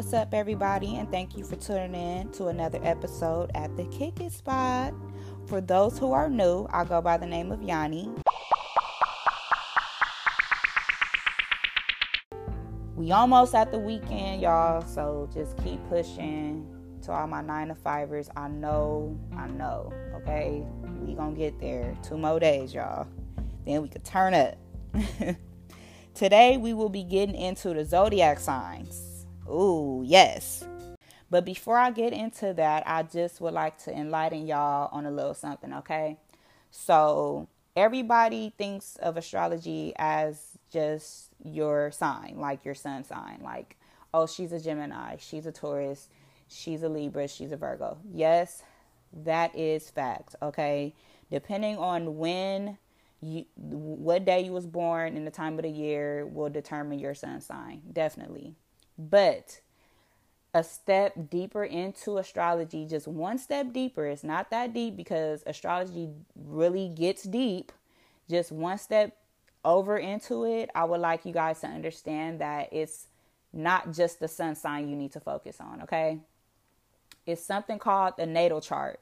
What's 0.00 0.14
up, 0.14 0.32
everybody? 0.32 0.96
And 0.96 1.10
thank 1.10 1.36
you 1.36 1.44
for 1.44 1.56
tuning 1.56 1.94
in 1.94 2.32
to 2.32 2.46
another 2.46 2.80
episode 2.82 3.50
at 3.54 3.76
the 3.76 3.84
Kick 3.84 4.18
It 4.18 4.32
Spot. 4.32 4.94
For 5.46 5.60
those 5.60 5.98
who 5.98 6.12
are 6.12 6.30
new, 6.30 6.66
I 6.70 6.86
go 6.86 7.02
by 7.02 7.18
the 7.18 7.26
name 7.26 7.52
of 7.52 7.62
Yanni. 7.62 8.10
We 12.96 13.12
almost 13.12 13.54
at 13.54 13.72
the 13.72 13.78
weekend, 13.78 14.40
y'all, 14.40 14.80
so 14.86 15.28
just 15.34 15.62
keep 15.62 15.86
pushing 15.90 16.66
to 17.02 17.12
all 17.12 17.26
my 17.26 17.42
nine 17.42 17.68
to 17.68 17.74
fivers. 17.74 18.30
I 18.34 18.48
know, 18.48 19.20
I 19.36 19.48
know, 19.48 19.92
okay? 20.14 20.64
We 21.02 21.12
gonna 21.12 21.36
get 21.36 21.60
there. 21.60 21.94
Two 22.02 22.16
more 22.16 22.40
days, 22.40 22.72
y'all. 22.72 23.06
Then 23.66 23.82
we 23.82 23.88
could 23.90 24.06
turn 24.06 24.32
up. 24.32 24.56
Today 26.14 26.56
we 26.56 26.72
will 26.72 26.88
be 26.88 27.04
getting 27.04 27.34
into 27.34 27.74
the 27.74 27.84
zodiac 27.84 28.40
signs. 28.40 29.09
Ooh, 29.50 30.02
yes. 30.06 30.64
But 31.28 31.44
before 31.44 31.76
I 31.76 31.90
get 31.90 32.12
into 32.12 32.54
that, 32.54 32.84
I 32.86 33.02
just 33.02 33.40
would 33.40 33.54
like 33.54 33.78
to 33.84 33.92
enlighten 33.92 34.46
y'all 34.46 34.88
on 34.92 35.06
a 35.06 35.10
little 35.10 35.34
something, 35.34 35.72
okay? 35.74 36.18
So, 36.70 37.48
everybody 37.76 38.52
thinks 38.56 38.96
of 38.96 39.16
astrology 39.16 39.92
as 39.96 40.58
just 40.72 41.30
your 41.42 41.90
sign, 41.90 42.36
like 42.38 42.64
your 42.64 42.74
sun 42.74 43.04
sign. 43.04 43.40
Like, 43.42 43.76
oh, 44.14 44.26
she's 44.26 44.52
a 44.52 44.60
Gemini, 44.60 45.16
she's 45.18 45.46
a 45.46 45.52
Taurus, 45.52 46.08
she's 46.48 46.82
a 46.82 46.88
Libra, 46.88 47.28
she's 47.28 47.52
a 47.52 47.56
Virgo. 47.56 47.98
Yes, 48.12 48.62
that 49.12 49.56
is 49.56 49.90
fact, 49.90 50.36
okay? 50.42 50.94
Depending 51.30 51.76
on 51.76 52.18
when 52.18 52.78
you 53.20 53.44
what 53.56 54.24
day 54.24 54.40
you 54.40 54.52
was 54.52 54.66
born 54.66 55.16
and 55.16 55.26
the 55.26 55.30
time 55.30 55.58
of 55.58 55.62
the 55.62 55.70
year 55.70 56.26
will 56.26 56.48
determine 56.48 56.98
your 56.98 57.14
sun 57.14 57.38
sign 57.38 57.82
definitely 57.92 58.56
but 59.08 59.60
a 60.52 60.64
step 60.64 61.14
deeper 61.30 61.64
into 61.64 62.18
astrology 62.18 62.84
just 62.84 63.06
one 63.06 63.38
step 63.38 63.72
deeper 63.72 64.06
it's 64.06 64.24
not 64.24 64.50
that 64.50 64.74
deep 64.74 64.96
because 64.96 65.42
astrology 65.46 66.10
really 66.34 66.88
gets 66.88 67.22
deep. 67.22 67.72
Just 68.28 68.52
one 68.52 68.78
step 68.78 69.16
over 69.62 69.98
into 69.98 70.44
it 70.44 70.70
i 70.74 70.82
would 70.82 71.00
like 71.00 71.26
you 71.26 71.32
guys 71.32 71.60
to 71.60 71.66
understand 71.66 72.40
that 72.40 72.72
it's 72.72 73.08
not 73.52 73.92
just 73.92 74.18
the 74.18 74.28
sun 74.28 74.54
sign 74.54 74.88
you 74.88 74.96
need 74.96 75.12
to 75.12 75.20
focus 75.20 75.60
on 75.60 75.82
okay? 75.82 76.20
It's 77.26 77.42
something 77.42 77.78
called 77.78 78.14
the 78.16 78.26
natal 78.26 78.60
chart. 78.60 79.00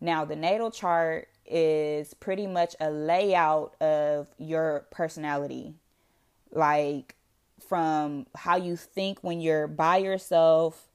Now 0.00 0.24
the 0.24 0.36
natal 0.36 0.70
chart 0.70 1.28
is 1.46 2.14
pretty 2.14 2.46
much 2.46 2.74
a 2.80 2.90
layout 2.90 3.80
of 3.80 4.28
your 4.38 4.86
personality. 4.90 5.74
Like 6.50 7.14
from 7.66 8.26
how 8.34 8.56
you 8.56 8.76
think 8.76 9.18
when 9.22 9.40
you're 9.40 9.66
by 9.66 9.98
yourself, 9.98 10.88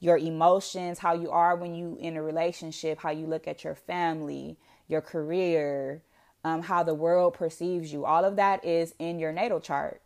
your 0.00 0.18
emotions, 0.18 0.98
how 0.98 1.14
you 1.14 1.30
are 1.30 1.56
when 1.56 1.74
you 1.74 1.96
in 2.00 2.16
a 2.16 2.22
relationship, 2.22 2.98
how 2.98 3.10
you 3.10 3.26
look 3.26 3.48
at 3.48 3.64
your 3.64 3.74
family, 3.74 4.56
your 4.88 5.00
career, 5.00 6.02
um, 6.44 6.62
how 6.62 6.82
the 6.82 6.94
world 6.94 7.34
perceives 7.34 7.92
you. 7.92 8.04
All 8.04 8.24
of 8.24 8.36
that 8.36 8.64
is 8.64 8.94
in 8.98 9.18
your 9.18 9.32
natal 9.32 9.60
chart. 9.60 10.02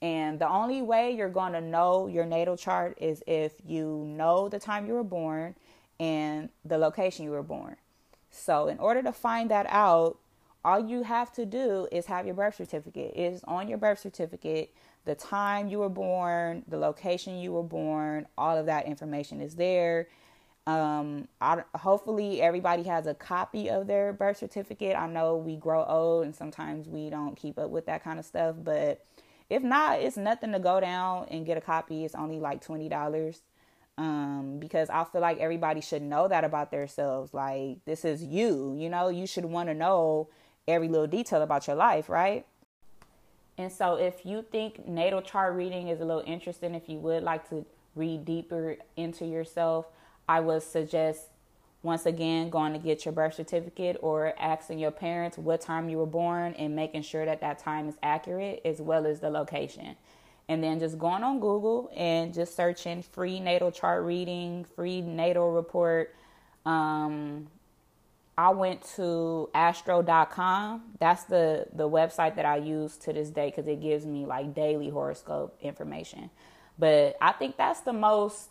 And 0.00 0.38
the 0.38 0.48
only 0.48 0.82
way 0.82 1.12
you're 1.12 1.28
going 1.28 1.54
to 1.54 1.60
know 1.60 2.06
your 2.06 2.24
natal 2.24 2.56
chart 2.56 2.98
is 3.00 3.22
if 3.26 3.52
you 3.66 4.04
know 4.06 4.48
the 4.48 4.60
time 4.60 4.86
you 4.86 4.94
were 4.94 5.02
born 5.02 5.56
and 5.98 6.50
the 6.64 6.78
location 6.78 7.24
you 7.24 7.32
were 7.32 7.42
born. 7.42 7.76
So, 8.30 8.68
in 8.68 8.78
order 8.78 9.02
to 9.02 9.12
find 9.12 9.50
that 9.50 9.66
out, 9.68 10.18
all 10.64 10.86
you 10.86 11.02
have 11.02 11.32
to 11.32 11.46
do 11.46 11.88
is 11.90 12.06
have 12.06 12.26
your 12.26 12.34
birth 12.34 12.56
certificate. 12.56 13.12
It 13.16 13.32
is 13.32 13.44
on 13.44 13.68
your 13.68 13.78
birth 13.78 13.98
certificate. 13.98 14.74
The 15.08 15.14
time 15.14 15.68
you 15.68 15.78
were 15.78 15.88
born, 15.88 16.64
the 16.68 16.76
location 16.76 17.38
you 17.38 17.52
were 17.52 17.62
born, 17.62 18.26
all 18.36 18.58
of 18.58 18.66
that 18.66 18.84
information 18.84 19.40
is 19.40 19.54
there. 19.54 20.06
Um, 20.66 21.28
I, 21.40 21.62
hopefully, 21.74 22.42
everybody 22.42 22.82
has 22.82 23.06
a 23.06 23.14
copy 23.14 23.70
of 23.70 23.86
their 23.86 24.12
birth 24.12 24.36
certificate. 24.36 24.94
I 24.94 25.06
know 25.06 25.38
we 25.38 25.56
grow 25.56 25.82
old 25.82 26.26
and 26.26 26.36
sometimes 26.36 26.90
we 26.90 27.08
don't 27.08 27.36
keep 27.36 27.58
up 27.58 27.70
with 27.70 27.86
that 27.86 28.04
kind 28.04 28.18
of 28.18 28.26
stuff, 28.26 28.56
but 28.62 29.02
if 29.48 29.62
not, 29.62 30.00
it's 30.00 30.18
nothing 30.18 30.52
to 30.52 30.58
go 30.58 30.78
down 30.78 31.26
and 31.30 31.46
get 31.46 31.56
a 31.56 31.62
copy. 31.62 32.04
It's 32.04 32.14
only 32.14 32.38
like 32.38 32.62
$20 32.62 33.40
um, 33.96 34.58
because 34.58 34.90
I 34.90 35.04
feel 35.04 35.22
like 35.22 35.38
everybody 35.38 35.80
should 35.80 36.02
know 36.02 36.28
that 36.28 36.44
about 36.44 36.70
themselves. 36.70 37.32
Like, 37.32 37.82
this 37.86 38.04
is 38.04 38.22
you, 38.22 38.76
you 38.76 38.90
know, 38.90 39.08
you 39.08 39.26
should 39.26 39.46
want 39.46 39.70
to 39.70 39.74
know 39.74 40.28
every 40.66 40.88
little 40.88 41.06
detail 41.06 41.40
about 41.40 41.66
your 41.66 41.76
life, 41.76 42.10
right? 42.10 42.44
And 43.58 43.70
so, 43.72 43.96
if 43.96 44.24
you 44.24 44.42
think 44.42 44.86
natal 44.86 45.20
chart 45.20 45.54
reading 45.54 45.88
is 45.88 46.00
a 46.00 46.04
little 46.04 46.22
interesting, 46.26 46.74
if 46.74 46.88
you 46.88 46.98
would 46.98 47.22
like 47.22 47.48
to 47.50 47.66
read 47.96 48.24
deeper 48.24 48.76
into 48.96 49.26
yourself, 49.26 49.86
I 50.28 50.40
would 50.40 50.62
suggest 50.62 51.26
once 51.82 52.06
again 52.06 52.50
going 52.50 52.72
to 52.72 52.78
get 52.78 53.04
your 53.04 53.12
birth 53.12 53.34
certificate 53.34 53.98
or 54.00 54.32
asking 54.38 54.78
your 54.78 54.90
parents 54.90 55.36
what 55.36 55.60
time 55.60 55.88
you 55.88 55.98
were 55.98 56.06
born 56.06 56.54
and 56.54 56.74
making 56.74 57.02
sure 57.02 57.24
that 57.24 57.40
that 57.40 57.58
time 57.58 57.88
is 57.88 57.96
accurate 58.02 58.60
as 58.64 58.80
well 58.80 59.06
as 59.06 59.20
the 59.20 59.30
location 59.30 59.96
and 60.48 60.64
then 60.64 60.78
just 60.78 60.98
going 60.98 61.22
on 61.22 61.40
Google 61.40 61.90
and 61.94 62.32
just 62.32 62.56
searching 62.56 63.02
free 63.02 63.38
natal 63.38 63.70
chart 63.70 64.04
reading, 64.04 64.64
free 64.64 65.02
natal 65.02 65.52
report. 65.52 66.14
Um, 66.64 67.48
I 68.38 68.50
went 68.50 68.82
to 68.94 69.50
astro.com. 69.52 70.82
That's 71.00 71.24
the 71.24 71.66
the 71.72 71.90
website 71.90 72.36
that 72.36 72.46
I 72.46 72.58
use 72.58 72.96
to 72.98 73.12
this 73.12 73.30
day 73.30 73.50
because 73.50 73.66
it 73.66 73.82
gives 73.82 74.06
me 74.06 74.26
like 74.26 74.54
daily 74.54 74.90
horoscope 74.90 75.58
information. 75.60 76.30
But 76.78 77.16
I 77.20 77.32
think 77.32 77.56
that's 77.56 77.80
the 77.80 77.92
most 77.92 78.50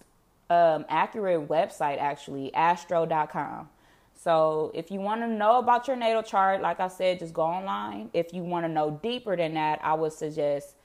um, 0.50 0.86
accurate 0.90 1.48
website 1.48 2.00
actually, 2.00 2.54
astro.com. 2.54 3.70
So 4.14 4.72
if 4.76 4.92
you 4.92 5.00
want 5.00 5.22
to 5.22 5.28
know 5.28 5.60
about 5.60 5.88
your 5.88 5.96
natal 5.96 6.24
chart, 6.24 6.62
like 6.62 6.82
I 6.82 6.90
said, 6.90 7.20
just 7.20 7.34
go 7.34 7.44
online. 7.44 8.10
If 8.12 8.34
you 8.34 8.44
want 8.44 8.66
to 8.66 8.70
know 8.70 9.00
deeper 9.02 9.38
than 9.38 9.54
that, 9.54 9.80
I 9.82 9.94
would 9.94 10.12
suggest 10.12 10.76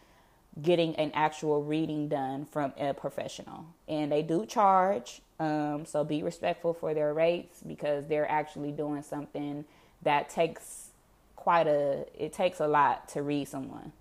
getting 0.61 0.95
an 0.97 1.11
actual 1.15 1.63
reading 1.63 2.09
done 2.09 2.45
from 2.45 2.73
a 2.77 2.93
professional. 2.93 3.65
And 3.89 4.13
they 4.13 4.23
do 4.23 4.45
charge, 4.45 5.23
um, 5.41 5.87
so 5.87 6.05
be 6.05 6.23
respectful 6.23 6.75
for 6.75 6.93
their 6.93 7.15
rates 7.15 7.63
because 7.67 8.07
they're 8.07 8.31
actually 8.31 8.73
doing 8.73 9.03
something 9.03 9.65
that 10.03 10.29
takes 10.29 10.91
quite 11.37 11.67
a 11.67 12.07
it 12.15 12.33
takes 12.33 12.61
a 12.61 12.69
lot 12.69 13.09
to 13.09 13.23
read 13.23 13.49
someone. 13.49 13.93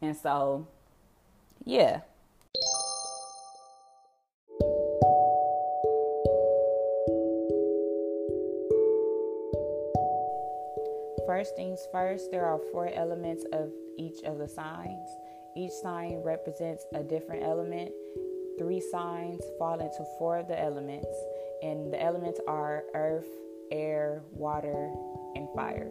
And 0.00 0.16
so 0.16 0.66
yeah. 1.64 2.00
First 11.26 11.54
things 11.54 11.86
first, 11.92 12.30
there 12.32 12.44
are 12.44 12.58
four 12.72 12.90
elements 12.92 13.44
of 13.52 13.70
each 13.96 14.24
of 14.24 14.38
the 14.38 14.48
signs. 14.48 15.08
Each 15.56 15.72
sign 15.82 16.22
represents 16.24 16.84
a 16.94 17.02
different 17.02 17.42
element. 17.42 17.90
Three 18.58 18.80
signs 18.80 19.40
fall 19.58 19.80
into 19.80 20.04
four 20.18 20.38
of 20.38 20.46
the 20.46 20.58
elements, 20.58 21.08
and 21.62 21.92
the 21.92 22.00
elements 22.00 22.40
are 22.46 22.84
earth, 22.94 23.26
air, 23.72 24.22
water, 24.32 24.92
and 25.34 25.48
fire. 25.54 25.90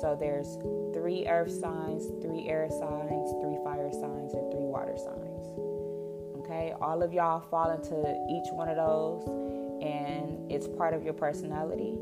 So 0.00 0.16
there's 0.18 0.56
three 0.94 1.26
earth 1.26 1.50
signs, 1.50 2.06
three 2.22 2.48
air 2.48 2.68
signs, 2.70 3.30
three 3.42 3.58
fire 3.64 3.90
signs, 3.90 4.34
and 4.34 4.52
three 4.52 4.66
water 4.66 4.96
signs. 4.96 5.46
Okay, 6.44 6.74
all 6.80 7.02
of 7.02 7.12
y'all 7.12 7.40
fall 7.40 7.70
into 7.70 7.94
each 8.30 8.52
one 8.52 8.68
of 8.68 8.76
those, 8.76 9.24
and 9.82 10.52
it's 10.52 10.68
part 10.68 10.94
of 10.94 11.02
your 11.02 11.14
personality. 11.14 11.96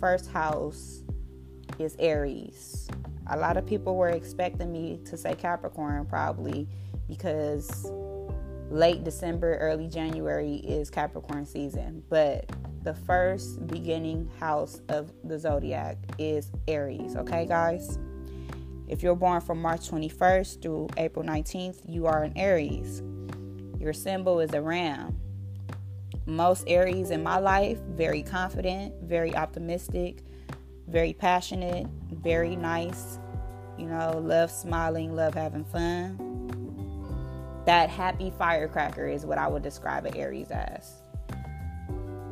First 0.00 0.30
house 0.32 1.02
is 1.78 1.94
Aries. 1.98 2.88
A 3.28 3.36
lot 3.36 3.56
of 3.56 3.66
people 3.66 3.96
were 3.96 4.08
expecting 4.08 4.72
me 4.72 4.98
to 5.04 5.16
say 5.16 5.34
Capricorn 5.34 6.06
probably 6.06 6.66
because 7.06 7.92
late 8.70 9.04
December, 9.04 9.56
early 9.58 9.88
January 9.88 10.56
is 10.56 10.90
Capricorn 10.90 11.44
season. 11.44 12.02
But 12.08 12.50
the 12.82 12.94
first 12.94 13.66
beginning 13.66 14.30
house 14.40 14.80
of 14.88 15.12
the 15.22 15.38
zodiac 15.38 15.98
is 16.18 16.50
Aries, 16.66 17.14
okay, 17.14 17.44
guys? 17.44 17.98
If 18.88 19.02
you're 19.02 19.14
born 19.14 19.40
from 19.42 19.60
March 19.60 19.88
21st 19.90 20.62
through 20.62 20.88
April 20.96 21.24
19th, 21.24 21.82
you 21.86 22.06
are 22.06 22.24
an 22.24 22.32
Aries. 22.36 23.02
Your 23.78 23.92
symbol 23.92 24.40
is 24.40 24.52
a 24.54 24.62
ram 24.62 25.19
most 26.30 26.64
Aries 26.66 27.10
in 27.10 27.22
my 27.22 27.38
life, 27.38 27.78
very 27.90 28.22
confident, 28.22 28.94
very 29.02 29.34
optimistic, 29.34 30.22
very 30.88 31.12
passionate, 31.12 31.86
very 32.10 32.56
nice, 32.56 33.18
you 33.78 33.86
know, 33.86 34.20
love 34.24 34.50
smiling, 34.50 35.14
love 35.14 35.34
having 35.34 35.64
fun. 35.64 36.26
That 37.66 37.90
happy 37.90 38.32
firecracker 38.38 39.06
is 39.06 39.26
what 39.26 39.38
I 39.38 39.48
would 39.48 39.62
describe 39.62 40.06
an 40.06 40.16
Aries 40.16 40.50
as. 40.50 41.02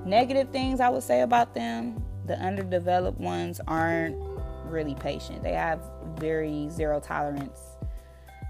Negative 0.05 0.49
things 0.51 0.81
I 0.81 0.89
would 0.89 1.03
say 1.03 1.21
about 1.21 1.55
them 1.55 2.03
the 2.29 2.39
underdeveloped 2.39 3.19
ones 3.19 3.59
aren't 3.67 4.17
really 4.67 4.95
patient. 4.95 5.43
They 5.43 5.55
have 5.55 5.81
very 6.19 6.69
zero 6.71 7.01
tolerance 7.01 7.59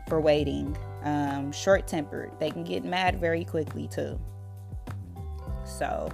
for 0.08 0.20
waiting. 0.20 0.76
Um, 1.04 1.52
short 1.52 1.86
tempered. 1.86 2.32
They 2.40 2.50
can 2.50 2.64
get 2.64 2.84
mad 2.84 3.20
very 3.20 3.44
quickly 3.44 3.88
too. 3.88 4.20
So, 5.69 6.09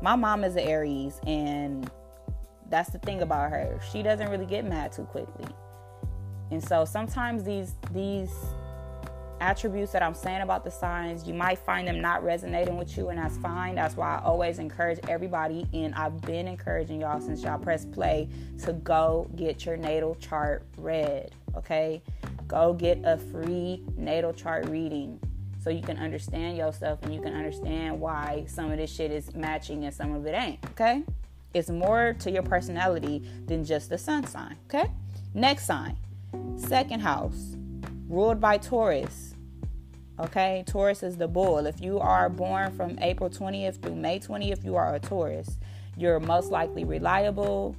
my 0.00 0.16
mom 0.16 0.44
is 0.44 0.56
an 0.56 0.66
Aries, 0.66 1.20
and 1.26 1.90
that's 2.70 2.90
the 2.90 2.98
thing 2.98 3.22
about 3.22 3.50
her. 3.50 3.78
She 3.92 4.02
doesn't 4.02 4.28
really 4.30 4.46
get 4.46 4.64
mad 4.64 4.92
too 4.92 5.04
quickly. 5.04 5.46
And 6.50 6.62
so 6.62 6.84
sometimes 6.84 7.44
these 7.44 7.74
these 7.92 8.32
attributes 9.40 9.92
that 9.92 10.02
I'm 10.02 10.14
saying 10.14 10.42
about 10.42 10.64
the 10.64 10.70
signs, 10.70 11.26
you 11.26 11.34
might 11.34 11.58
find 11.58 11.86
them 11.86 12.00
not 12.00 12.22
resonating 12.22 12.76
with 12.76 12.96
you, 12.96 13.08
and 13.08 13.18
that's 13.18 13.36
fine. 13.38 13.74
That's 13.74 13.96
why 13.96 14.16
I 14.16 14.22
always 14.22 14.58
encourage 14.58 14.98
everybody, 15.08 15.66
and 15.72 15.94
I've 15.94 16.20
been 16.22 16.46
encouraging 16.48 17.00
y'all 17.00 17.20
since 17.20 17.42
y'all 17.42 17.58
press 17.58 17.84
play 17.84 18.28
to 18.64 18.72
go 18.72 19.28
get 19.36 19.64
your 19.66 19.76
natal 19.76 20.14
chart 20.16 20.64
read. 20.76 21.32
Okay, 21.56 22.02
go 22.46 22.72
get 22.72 23.00
a 23.04 23.16
free 23.16 23.82
natal 23.96 24.32
chart 24.32 24.68
reading 24.68 25.20
so 25.64 25.70
you 25.70 25.80
can 25.80 25.96
understand 25.96 26.58
yourself 26.58 27.02
and 27.02 27.14
you 27.14 27.22
can 27.22 27.32
understand 27.32 27.98
why 27.98 28.44
some 28.46 28.70
of 28.70 28.76
this 28.76 28.94
shit 28.94 29.10
is 29.10 29.34
matching 29.34 29.84
and 29.84 29.94
some 29.94 30.14
of 30.14 30.26
it 30.26 30.34
ain't. 30.34 30.62
Okay, 30.72 31.02
it's 31.54 31.70
more 31.70 32.14
to 32.18 32.30
your 32.30 32.42
personality 32.42 33.22
than 33.46 33.64
just 33.64 33.88
the 33.88 33.96
sun 33.96 34.26
sign. 34.26 34.56
Okay, 34.68 34.90
next 35.32 35.64
sign, 35.64 35.96
second 36.56 37.00
house, 37.00 37.56
ruled 38.10 38.42
by 38.42 38.58
Taurus. 38.58 39.34
Okay, 40.20 40.64
Taurus 40.66 41.02
is 41.02 41.16
the 41.16 41.26
bull. 41.26 41.64
If 41.64 41.80
you 41.80 41.98
are 41.98 42.28
born 42.28 42.76
from 42.76 42.98
April 43.00 43.30
20th 43.30 43.80
through 43.80 43.96
May 43.96 44.20
20th, 44.20 44.64
you 44.64 44.76
are 44.76 44.94
a 44.94 45.00
Taurus. 45.00 45.56
You're 45.96 46.20
most 46.20 46.50
likely 46.50 46.84
reliable. 46.84 47.74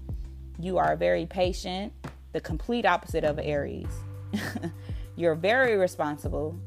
You 0.60 0.80
are 0.80 0.96
very 0.96 1.28
patient, 1.28 1.94
the 2.34 2.42
complete 2.42 2.86
opposite 2.88 3.24
of 3.24 3.38
Aries. 3.38 3.94
You're 5.18 5.36
very 5.36 5.78
responsible. 5.78 6.60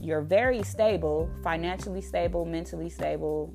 You're 0.00 0.22
very 0.22 0.62
stable, 0.62 1.30
financially 1.42 2.00
stable, 2.00 2.44
mentally 2.44 2.88
stable. 2.88 3.54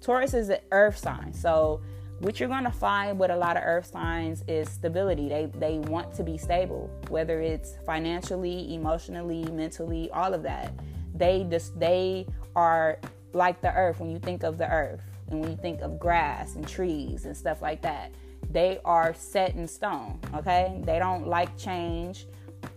Taurus 0.00 0.34
is 0.34 0.50
an 0.50 0.58
earth 0.70 0.98
sign. 0.98 1.32
So 1.32 1.80
what 2.20 2.38
you're 2.38 2.48
going 2.48 2.64
to 2.64 2.70
find 2.70 3.18
with 3.18 3.30
a 3.30 3.36
lot 3.36 3.56
of 3.56 3.62
earth 3.64 3.86
signs 3.86 4.44
is 4.46 4.68
stability. 4.68 5.28
They 5.28 5.46
they 5.58 5.78
want 5.78 6.14
to 6.14 6.22
be 6.22 6.38
stable 6.38 6.90
whether 7.08 7.40
it's 7.40 7.76
financially 7.84 8.74
emotionally 8.74 9.44
mentally 9.50 10.10
all 10.10 10.32
of 10.34 10.42
that. 10.42 10.72
They 11.14 11.46
just 11.50 11.78
they 11.78 12.26
are 12.54 12.98
like 13.32 13.60
the 13.60 13.74
earth 13.74 14.00
when 14.00 14.10
you 14.10 14.18
think 14.18 14.42
of 14.42 14.58
the 14.58 14.70
earth 14.70 15.02
and 15.28 15.40
when 15.40 15.50
you 15.50 15.56
think 15.56 15.80
of 15.80 15.98
grass 15.98 16.54
and 16.54 16.66
trees 16.66 17.24
and 17.24 17.36
stuff 17.36 17.62
like 17.62 17.82
that. 17.82 18.12
They 18.50 18.78
are 18.84 19.14
set 19.14 19.54
in 19.54 19.66
stone 19.66 20.20
okay? 20.34 20.80
They 20.84 20.98
don't 20.98 21.26
like 21.26 21.56
change. 21.58 22.26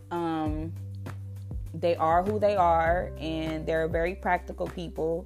Um 0.10 0.74
they 1.80 1.96
are 1.96 2.24
who 2.24 2.40
they 2.40 2.56
are 2.56 3.12
and 3.20 3.66
they're 3.66 3.88
very 3.88 4.16
practical 4.16 4.68
people 4.68 5.26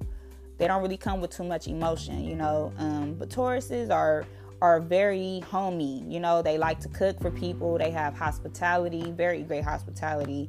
they 0.62 0.68
don't 0.68 0.80
really 0.80 0.96
come 0.96 1.20
with 1.20 1.30
too 1.30 1.42
much 1.42 1.66
emotion, 1.66 2.22
you 2.22 2.36
know. 2.36 2.72
Um, 2.78 3.14
but 3.14 3.28
Tauruses 3.28 3.90
are 3.90 4.24
are 4.60 4.78
very 4.78 5.40
homey, 5.40 6.04
you 6.06 6.20
know. 6.20 6.40
They 6.40 6.56
like 6.56 6.78
to 6.80 6.88
cook 6.88 7.20
for 7.20 7.32
people. 7.32 7.78
They 7.78 7.90
have 7.90 8.14
hospitality, 8.14 9.10
very 9.10 9.42
great 9.42 9.64
hospitality, 9.64 10.48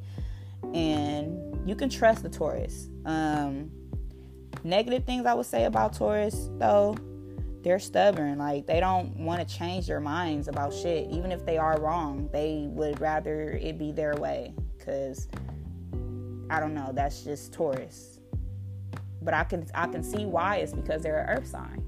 and 0.72 1.68
you 1.68 1.74
can 1.74 1.88
trust 1.88 2.22
the 2.22 2.28
Taurus. 2.28 2.88
Um, 3.04 3.72
negative 4.62 5.04
things 5.04 5.26
I 5.26 5.34
would 5.34 5.46
say 5.46 5.64
about 5.64 5.94
Taurus, 5.94 6.48
though, 6.58 6.96
they're 7.64 7.80
stubborn. 7.80 8.38
Like 8.38 8.66
they 8.68 8.78
don't 8.78 9.16
want 9.16 9.46
to 9.46 9.52
change 9.52 9.88
their 9.88 9.98
minds 9.98 10.46
about 10.46 10.72
shit, 10.72 11.10
even 11.10 11.32
if 11.32 11.44
they 11.44 11.58
are 11.58 11.80
wrong. 11.80 12.28
They 12.32 12.66
would 12.68 13.00
rather 13.00 13.58
it 13.60 13.78
be 13.78 13.90
their 13.90 14.14
way, 14.14 14.54
cause 14.78 15.26
I 16.54 16.60
don't 16.60 16.74
know. 16.74 16.90
That's 16.94 17.22
just 17.22 17.52
Taurus 17.52 18.14
but 19.24 19.34
I 19.34 19.44
can 19.44 19.66
I 19.74 19.86
can 19.86 20.04
see 20.04 20.26
why 20.26 20.56
it's 20.56 20.72
because 20.72 21.02
they're 21.02 21.20
an 21.20 21.38
earth 21.38 21.46
sign. 21.46 21.82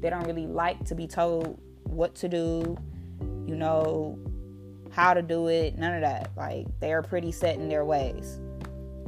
They 0.00 0.10
don't 0.10 0.24
really 0.24 0.46
like 0.46 0.84
to 0.86 0.94
be 0.94 1.06
told 1.06 1.58
what 1.84 2.14
to 2.16 2.28
do, 2.28 2.76
you 3.46 3.56
know, 3.56 4.18
how 4.90 5.14
to 5.14 5.22
do 5.22 5.48
it, 5.48 5.78
none 5.78 5.94
of 5.94 6.02
that. 6.02 6.30
Like 6.36 6.66
they 6.80 6.92
are 6.92 7.02
pretty 7.02 7.32
set 7.32 7.56
in 7.56 7.68
their 7.68 7.84
ways. 7.84 8.38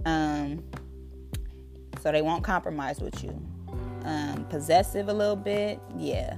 Um 0.07 0.65
so 2.03 2.11
they 2.11 2.23
won't 2.23 2.43
compromise 2.43 3.01
with 3.01 3.23
you. 3.23 3.31
Um 4.05 4.47
possessive 4.49 5.09
a 5.09 5.15
little 5.15 5.37
bit, 5.37 5.79
yeah. 5.97 6.37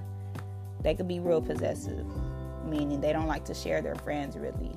They 0.83 0.95
could 0.95 1.09
be 1.09 1.21
real 1.21 1.41
possessive, 1.41 2.07
meaning 2.65 3.01
they 3.01 3.13
don't 3.13 3.27
like 3.27 3.45
to 3.47 3.55
share 3.55 3.83
their 3.83 3.97
friends 3.97 4.37
really. 4.37 4.77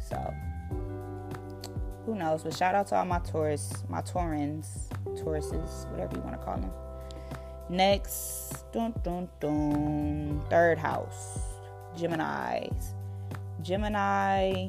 So 0.00 0.34
who 2.04 2.14
knows? 2.14 2.42
But 2.42 2.54
shout 2.54 2.74
out 2.74 2.88
to 2.88 2.96
all 2.96 3.04
my 3.04 3.18
Taurus, 3.20 3.84
my 3.88 4.02
Taurans, 4.02 4.88
Tauruses, 5.16 5.90
whatever 5.90 6.16
you 6.16 6.22
want 6.22 6.38
to 6.38 6.44
call 6.44 6.56
them. 6.56 6.70
Next, 7.68 8.70
dun, 8.72 8.94
dun, 9.02 9.28
dun, 9.40 10.42
third 10.50 10.78
house, 10.78 11.38
Gemini's. 11.96 12.94
Gemini, 13.62 14.68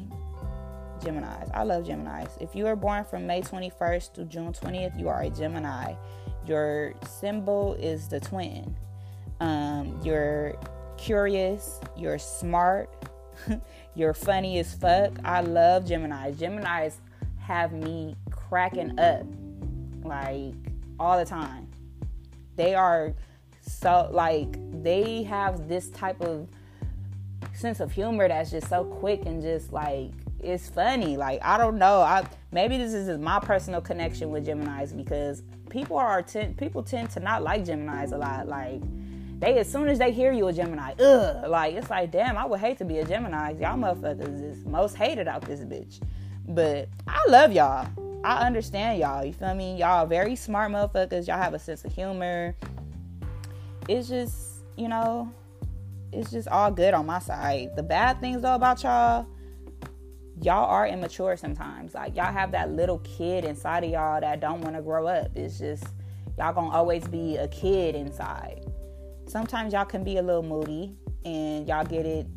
Gemini's. 1.04 1.50
I 1.54 1.64
love 1.64 1.86
Gemini's. 1.86 2.30
If 2.40 2.56
you 2.56 2.68
are 2.68 2.76
born 2.76 3.04
from 3.04 3.26
May 3.26 3.42
21st 3.42 4.14
to 4.14 4.26
June 4.26 4.54
20th, 4.54 4.98
you 5.00 5.10
are 5.10 5.24
a 5.24 5.30
Gemini. 5.30 5.96
Your 6.46 6.94
symbol 7.08 7.74
is 7.76 8.08
the 8.08 8.20
twin. 8.20 8.76
Um, 9.40 10.00
you're 10.04 10.56
curious, 10.98 11.80
you're 11.98 12.20
smart, 12.20 12.90
you're 13.96 14.14
funny 14.14 14.60
as 14.60 14.74
fuck. 14.76 15.14
I 15.26 15.42
love 15.42 15.86
Gemini's. 15.86 16.38
Gemini's 16.38 17.02
have 17.46 17.74
me 17.74 18.16
cracking 18.32 18.98
up 19.00 19.26
like 20.04 20.54
all 21.00 21.18
the 21.18 21.26
time. 21.26 21.68
They 22.56 22.76
are 22.76 23.14
so 23.62 24.10
like 24.12 24.58
they 24.84 25.24
have 25.24 25.68
this 25.68 25.90
type 25.90 26.22
of 26.22 26.48
sense 27.54 27.80
of 27.80 27.92
humor 27.92 28.28
that's 28.28 28.52
just 28.52 28.70
so 28.70 28.84
quick 28.84 29.26
and 29.26 29.42
just 29.42 29.74
like 29.74 30.12
it's 30.42 30.70
funny. 30.70 31.18
Like 31.18 31.40
I 31.44 31.58
don't 31.58 31.78
know. 31.78 32.02
I 32.02 32.26
maybe 32.52 32.78
this 32.78 32.94
is 32.94 33.18
my 33.20 33.40
personal 33.40 33.82
connection 33.82 34.30
with 34.32 34.46
Gemini's 34.46 34.94
because 34.94 35.44
people 35.70 35.98
are 35.98 36.22
t- 36.22 36.54
people 36.58 36.84
tend 36.84 37.10
to 37.12 37.20
not 37.20 37.44
like 37.44 37.66
Gemini's 37.66 38.12
a 38.12 38.18
lot. 38.18 38.48
Like 38.48 38.82
they 39.40 39.58
as 39.58 39.72
soon 39.72 39.90
as 39.90 40.00
they 40.00 40.12
hear 40.12 40.32
you 40.32 40.48
a 40.48 40.54
Gemini, 40.54 40.94
ugh, 41.00 41.50
like 41.50 41.76
it's 41.76 41.90
like 41.90 42.12
damn, 42.12 42.38
I 42.38 42.46
would 42.46 42.60
hate 42.60 42.78
to 42.78 42.86
be 42.86 43.00
a 43.00 43.06
Gemini. 43.06 43.52
Y'all 43.52 43.78
motherfuckers 43.78 44.44
is 44.44 44.66
most 44.66 44.96
hated 44.96 45.28
out 45.28 45.42
this 45.42 45.62
bitch. 45.62 46.00
But 46.48 46.90
I 47.08 47.24
love 47.30 47.52
y'all. 47.52 47.88
I 48.24 48.46
understand 48.46 49.00
y'all. 49.00 49.26
You 49.26 49.34
feel 49.34 49.54
me? 49.54 49.78
Y'all 49.78 50.06
very 50.06 50.36
smart 50.36 50.72
motherfuckers. 50.72 51.28
Y'all 51.28 51.38
have 51.38 51.54
a 51.54 51.60
sense 51.60 51.84
of 51.84 51.94
humor. 51.94 52.56
It's 53.90 54.08
just, 54.08 54.64
you 54.78 54.88
know, 54.88 55.32
it's 56.14 56.32
just 56.32 56.48
all 56.48 56.72
good 56.72 56.94
on 56.94 57.06
my 57.06 57.20
side. 57.20 57.72
The 57.76 57.84
bad 57.84 58.22
things 58.22 58.42
though 58.42 58.56
about 58.56 58.84
y'all, 58.84 59.28
y'all 60.42 60.70
are 60.70 60.88
immature 60.88 61.36
sometimes. 61.36 61.94
Like 61.94 62.16
y'all 62.16 62.32
have 62.32 62.52
that 62.52 62.72
little 62.72 63.00
kid 63.00 63.44
inside 63.44 63.84
of 63.84 63.90
y'all 63.90 64.22
that 64.22 64.40
don't 64.40 64.62
want 64.62 64.76
to 64.76 64.82
grow 64.82 65.08
up. 65.08 65.36
It's 65.36 65.60
just 65.60 65.86
y'all 66.38 66.54
gonna 66.54 66.70
always 66.70 67.06
be 67.08 67.38
a 67.38 67.48
kid 67.50 67.96
inside. 67.96 68.66
Sometimes 69.28 69.74
y'all 69.74 69.86
can 69.86 70.04
be 70.04 70.18
a 70.18 70.22
little 70.22 70.44
moody 70.44 70.96
and 71.26 71.68
y'all 71.68 71.86
get 71.86 72.06
it 72.06 72.28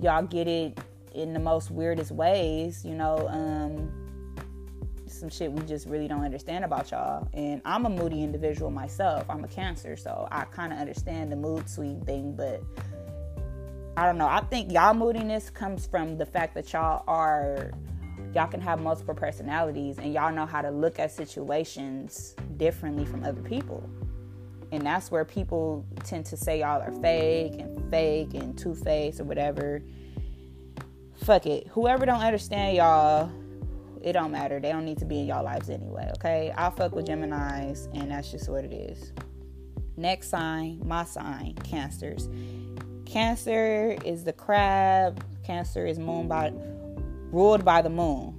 y'all 0.00 0.22
get 0.22 0.46
it 0.46 0.78
in 1.18 1.32
the 1.32 1.40
most 1.40 1.70
weirdest 1.70 2.12
ways, 2.12 2.84
you 2.84 2.94
know, 2.94 3.28
um, 3.28 3.90
some 5.06 5.28
shit 5.28 5.50
we 5.50 5.64
just 5.64 5.88
really 5.88 6.06
don't 6.06 6.24
understand 6.24 6.64
about 6.64 6.90
y'all. 6.90 7.28
And 7.34 7.60
I'm 7.64 7.86
a 7.86 7.90
moody 7.90 8.22
individual 8.22 8.70
myself. 8.70 9.28
I'm 9.28 9.42
a 9.42 9.48
cancer, 9.48 9.96
so 9.96 10.28
I 10.30 10.44
kind 10.44 10.72
of 10.72 10.78
understand 10.78 11.32
the 11.32 11.36
mood 11.36 11.68
swing 11.68 12.00
thing, 12.04 12.34
but 12.36 12.62
I 13.96 14.06
don't 14.06 14.16
know. 14.16 14.28
I 14.28 14.40
think 14.42 14.72
y'all 14.72 14.94
moodiness 14.94 15.50
comes 15.50 15.86
from 15.86 16.18
the 16.18 16.26
fact 16.26 16.54
that 16.54 16.72
y'all 16.72 17.02
are 17.08 17.72
y'all 18.34 18.46
can 18.46 18.60
have 18.60 18.80
multiple 18.80 19.14
personalities 19.14 19.98
and 19.98 20.12
y'all 20.12 20.32
know 20.32 20.44
how 20.46 20.60
to 20.60 20.70
look 20.70 20.98
at 20.98 21.10
situations 21.10 22.36
differently 22.56 23.04
from 23.04 23.24
other 23.24 23.40
people. 23.42 23.88
And 24.70 24.82
that's 24.82 25.10
where 25.10 25.24
people 25.24 25.84
tend 26.04 26.26
to 26.26 26.36
say 26.36 26.60
y'all 26.60 26.82
are 26.82 26.92
fake 27.00 27.54
and 27.58 27.90
fake 27.90 28.34
and 28.34 28.56
two 28.56 28.74
faced 28.74 29.18
or 29.18 29.24
whatever 29.24 29.82
fuck 31.18 31.46
it. 31.46 31.66
Whoever 31.68 32.06
don't 32.06 32.20
understand 32.20 32.76
y'all, 32.76 33.30
it 34.02 34.12
don't 34.12 34.30
matter. 34.30 34.60
They 34.60 34.72
don't 34.72 34.84
need 34.84 34.98
to 34.98 35.04
be 35.04 35.20
in 35.20 35.26
y'all 35.26 35.44
lives 35.44 35.70
anyway, 35.70 36.10
okay? 36.16 36.52
I'll 36.56 36.70
fuck 36.70 36.94
with 36.94 37.06
Geminis, 37.06 37.88
and 37.94 38.10
that's 38.10 38.30
just 38.30 38.48
what 38.48 38.64
it 38.64 38.72
is. 38.72 39.12
Next 39.96 40.28
sign, 40.28 40.80
my 40.84 41.04
sign, 41.04 41.54
Cancers. 41.64 42.28
Cancer 43.04 43.96
is 44.04 44.24
the 44.24 44.32
crab. 44.32 45.24
Cancer 45.44 45.86
is 45.86 45.98
moon 45.98 46.28
by 46.28 46.52
ruled 47.32 47.64
by 47.64 47.82
the 47.82 47.90
moon. 47.90 48.34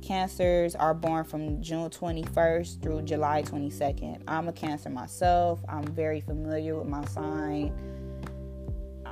Cancers 0.00 0.74
are 0.74 0.94
born 0.94 1.24
from 1.24 1.62
June 1.62 1.90
21st 1.90 2.82
through 2.82 3.02
July 3.02 3.42
22nd. 3.42 4.22
I'm 4.28 4.48
a 4.48 4.52
Cancer 4.52 4.90
myself. 4.90 5.60
I'm 5.68 5.84
very 5.84 6.20
familiar 6.20 6.76
with 6.76 6.88
my 6.88 7.04
sign. 7.06 7.72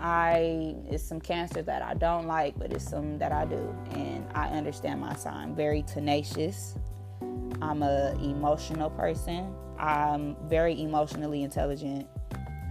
I 0.02 0.74
it's 0.90 1.02
some 1.02 1.20
Cancer 1.20 1.62
that 1.62 1.82
I 1.82 1.94
don't 1.94 2.26
like, 2.26 2.58
but 2.58 2.72
it's 2.72 2.88
some 2.88 3.18
that 3.18 3.32
I 3.32 3.44
do, 3.44 3.74
and 3.92 4.26
I 4.34 4.48
understand 4.48 5.00
my 5.00 5.14
sign. 5.14 5.54
Very 5.54 5.82
tenacious. 5.82 6.76
I'm 7.62 7.82
a 7.82 8.12
emotional 8.22 8.90
person. 8.90 9.54
I'm 9.78 10.36
very 10.48 10.80
emotionally 10.82 11.42
intelligent. 11.42 12.06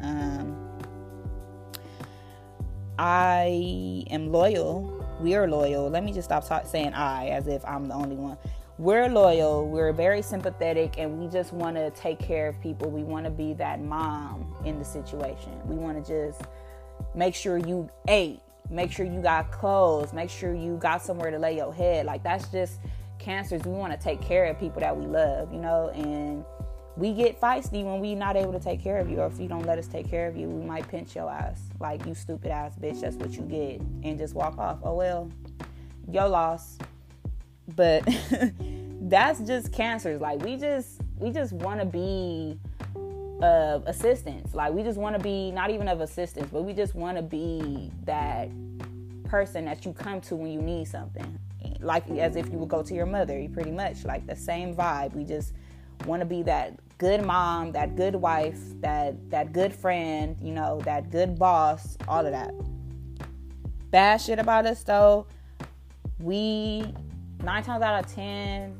Um, 0.03 0.57
I 2.99 4.03
am 4.11 4.31
loyal 4.31 5.01
we 5.21 5.35
are 5.35 5.47
loyal. 5.47 5.89
Let 5.89 6.03
me 6.03 6.11
just 6.11 6.25
stop 6.25 6.65
saying 6.65 6.93
I 6.93 7.27
as 7.27 7.47
if 7.47 7.63
I'm 7.65 7.87
the 7.87 7.93
only 7.93 8.15
one. 8.15 8.37
We're 8.77 9.07
loyal. 9.07 9.67
We're 9.67 9.93
very 9.93 10.23
sympathetic, 10.23 10.95
and 10.97 11.19
we 11.19 11.27
just 11.27 11.53
want 11.53 11.75
to 11.75 11.91
take 11.91 12.17
care 12.17 12.47
of 12.47 12.59
people. 12.59 12.89
We 12.89 13.03
want 13.03 13.25
to 13.25 13.31
be 13.31 13.53
that 13.53 13.79
mom 13.79 14.55
in 14.65 14.79
the 14.79 14.85
situation. 14.85 15.51
We 15.65 15.75
want 15.75 16.03
to 16.03 16.27
just 16.27 16.41
make 17.15 17.35
sure 17.35 17.57
you 17.57 17.89
ate, 18.07 18.39
make 18.69 18.91
sure 18.91 19.05
you 19.05 19.21
got 19.21 19.51
clothes, 19.51 20.13
make 20.13 20.29
sure 20.29 20.53
you 20.53 20.77
got 20.77 21.01
somewhere 21.01 21.31
to 21.31 21.39
lay 21.39 21.55
your 21.57 21.73
head. 21.73 22.05
Like 22.05 22.23
that's 22.23 22.47
just 22.49 22.79
cancers. 23.19 23.63
We 23.63 23.71
want 23.71 23.93
to 23.93 23.99
take 23.99 24.21
care 24.21 24.45
of 24.45 24.59
people 24.59 24.81
that 24.81 24.95
we 24.95 25.05
love, 25.05 25.53
you 25.53 25.59
know, 25.59 25.89
and 25.89 26.43
we 26.97 27.13
get 27.13 27.39
feisty 27.39 27.83
when 27.85 27.99
we 27.99 28.15
not 28.15 28.35
able 28.35 28.53
to 28.53 28.59
take 28.59 28.81
care 28.81 28.99
of 28.99 29.09
you 29.09 29.19
or 29.19 29.27
if 29.27 29.39
you 29.39 29.47
don't 29.47 29.65
let 29.65 29.77
us 29.77 29.87
take 29.87 30.09
care 30.09 30.27
of 30.27 30.35
you 30.35 30.47
we 30.47 30.65
might 30.65 30.87
pinch 30.87 31.15
your 31.15 31.29
ass. 31.29 31.61
Like 31.79 32.05
you 32.05 32.13
stupid 32.13 32.51
ass 32.51 32.75
bitch 32.75 33.01
that's 33.01 33.15
what 33.15 33.31
you 33.31 33.43
get 33.43 33.79
and 34.03 34.17
just 34.17 34.35
walk 34.35 34.57
off. 34.57 34.79
Oh 34.83 34.95
well 34.95 35.31
your 36.09 36.27
loss. 36.27 36.77
But 37.75 38.07
that's 39.01 39.39
just 39.41 39.71
cancers. 39.71 40.19
Like 40.19 40.43
we 40.43 40.57
just 40.57 41.01
we 41.17 41.31
just 41.31 41.53
want 41.53 41.79
to 41.79 41.85
be 41.85 42.59
of 43.41 43.85
assistance 43.87 44.53
like 44.53 44.71
we 44.73 44.83
just 44.83 44.97
want 44.97 45.15
to 45.15 45.21
be 45.21 45.51
not 45.51 45.69
even 45.69 45.87
of 45.87 46.01
assistance 46.01 46.47
but 46.51 46.63
we 46.63 46.73
just 46.73 46.95
want 46.95 47.17
to 47.17 47.23
be 47.23 47.91
that 48.03 48.49
person 49.23 49.65
that 49.65 49.85
you 49.85 49.93
come 49.93 50.21
to 50.21 50.35
when 50.35 50.51
you 50.51 50.61
need 50.61 50.87
something 50.87 51.39
like 51.79 52.07
as 52.11 52.35
if 52.35 52.45
you 52.51 52.57
would 52.57 52.69
go 52.69 52.83
to 52.83 52.93
your 52.93 53.05
mother 53.05 53.39
you 53.39 53.49
pretty 53.49 53.71
much 53.71 54.05
like 54.05 54.25
the 54.27 54.35
same 54.35 54.75
vibe 54.75 55.15
we 55.15 55.23
just 55.23 55.53
want 56.05 56.19
to 56.19 56.25
be 56.25 56.43
that 56.43 56.77
good 57.01 57.25
mom, 57.25 57.71
that 57.71 57.95
good 57.95 58.15
wife, 58.15 58.59
that 58.81 59.15
that 59.31 59.53
good 59.53 59.73
friend, 59.73 60.37
you 60.39 60.53
know, 60.53 60.79
that 60.81 61.09
good 61.09 61.37
boss, 61.37 61.97
all 62.07 62.23
of 62.23 62.31
that. 62.31 62.53
Bad 63.89 64.17
shit 64.21 64.37
about 64.37 64.67
us 64.67 64.83
though, 64.83 65.25
we 66.19 66.93
nine 67.43 67.63
times 67.63 67.81
out 67.81 68.03
of 68.05 68.13
ten 68.13 68.77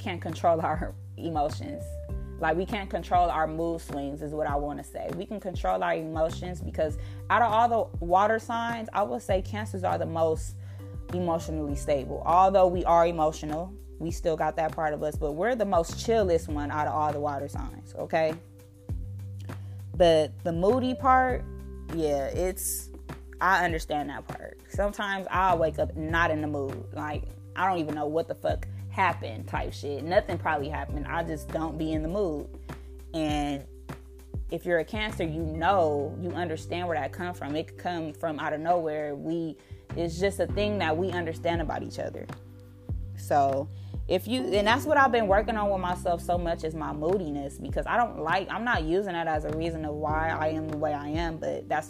can't 0.00 0.20
control 0.20 0.60
our 0.64 0.92
emotions. 1.16 1.84
Like 2.40 2.56
we 2.56 2.64
can't 2.64 2.88
control 2.88 3.28
our 3.28 3.46
mood 3.46 3.82
swings 3.82 4.22
is 4.22 4.32
what 4.32 4.46
I 4.46 4.56
want 4.56 4.78
to 4.78 4.84
say. 4.84 5.10
We 5.14 5.26
can 5.26 5.40
control 5.40 5.82
our 5.82 5.94
emotions 5.94 6.60
because 6.60 6.96
out 7.28 7.42
of 7.42 7.52
all 7.52 7.90
the 8.00 8.04
water 8.04 8.38
signs, 8.38 8.88
I 8.92 9.02
would 9.02 9.22
say 9.22 9.42
cancers 9.42 9.84
are 9.84 9.98
the 9.98 10.06
most 10.06 10.56
emotionally 11.12 11.76
stable. 11.76 12.22
Although 12.24 12.66
we 12.66 12.84
are 12.84 13.06
emotional, 13.06 13.72
we 13.98 14.10
still 14.10 14.36
got 14.36 14.56
that 14.56 14.72
part 14.72 14.94
of 14.94 15.02
us, 15.02 15.16
but 15.16 15.32
we're 15.32 15.54
the 15.54 15.66
most 15.66 16.04
chillest 16.04 16.48
one 16.48 16.70
out 16.70 16.86
of 16.86 16.94
all 16.94 17.12
the 17.12 17.20
water 17.20 17.48
signs, 17.48 17.94
okay? 17.98 18.32
But 19.94 20.32
the 20.42 20.52
moody 20.52 20.94
part, 20.94 21.44
yeah, 21.94 22.26
it's 22.28 22.88
I 23.40 23.64
understand 23.64 24.08
that 24.08 24.26
part. 24.26 24.58
Sometimes 24.68 25.26
I'll 25.30 25.58
wake 25.58 25.78
up 25.78 25.94
not 25.96 26.30
in 26.30 26.40
the 26.40 26.46
mood. 26.46 26.86
Like 26.94 27.24
I 27.54 27.68
don't 27.68 27.78
even 27.78 27.94
know 27.94 28.06
what 28.06 28.28
the 28.28 28.34
fuck 28.34 28.66
happened 28.90 29.48
type 29.48 29.72
shit. 29.72 30.04
Nothing 30.04 30.38
probably 30.38 30.68
happened. 30.68 31.06
I 31.06 31.22
just 31.22 31.48
don't 31.48 31.78
be 31.78 31.92
in 31.92 32.02
the 32.02 32.08
mood. 32.08 32.46
And 33.14 33.64
if 34.50 34.66
you're 34.66 34.80
a 34.80 34.84
cancer, 34.84 35.24
you 35.24 35.42
know, 35.42 36.16
you 36.20 36.30
understand 36.30 36.88
where 36.88 36.98
that 36.98 37.12
come 37.12 37.34
from. 37.34 37.54
It 37.56 37.68
could 37.68 37.78
come 37.78 38.12
from 38.12 38.38
out 38.38 38.52
of 38.52 38.60
nowhere. 38.60 39.14
We 39.14 39.56
it's 39.96 40.18
just 40.18 40.38
a 40.38 40.46
thing 40.46 40.78
that 40.78 40.96
we 40.96 41.10
understand 41.10 41.60
about 41.60 41.82
each 41.82 41.98
other. 41.98 42.26
So 43.16 43.68
if 44.08 44.26
you 44.26 44.42
and 44.42 44.66
that's 44.66 44.84
what 44.84 44.96
I've 44.96 45.12
been 45.12 45.28
working 45.28 45.56
on 45.56 45.70
with 45.70 45.80
myself 45.80 46.20
so 46.20 46.36
much 46.36 46.64
is 46.64 46.74
my 46.74 46.92
moodiness 46.92 47.58
because 47.58 47.86
I 47.86 47.96
don't 47.96 48.20
like 48.20 48.48
I'm 48.50 48.64
not 48.64 48.82
using 48.82 49.12
that 49.12 49.28
as 49.28 49.44
a 49.44 49.50
reason 49.50 49.84
of 49.84 49.94
why 49.94 50.30
I 50.30 50.48
am 50.48 50.68
the 50.68 50.76
way 50.76 50.92
I 50.92 51.08
am, 51.08 51.36
but 51.36 51.68
that's 51.68 51.88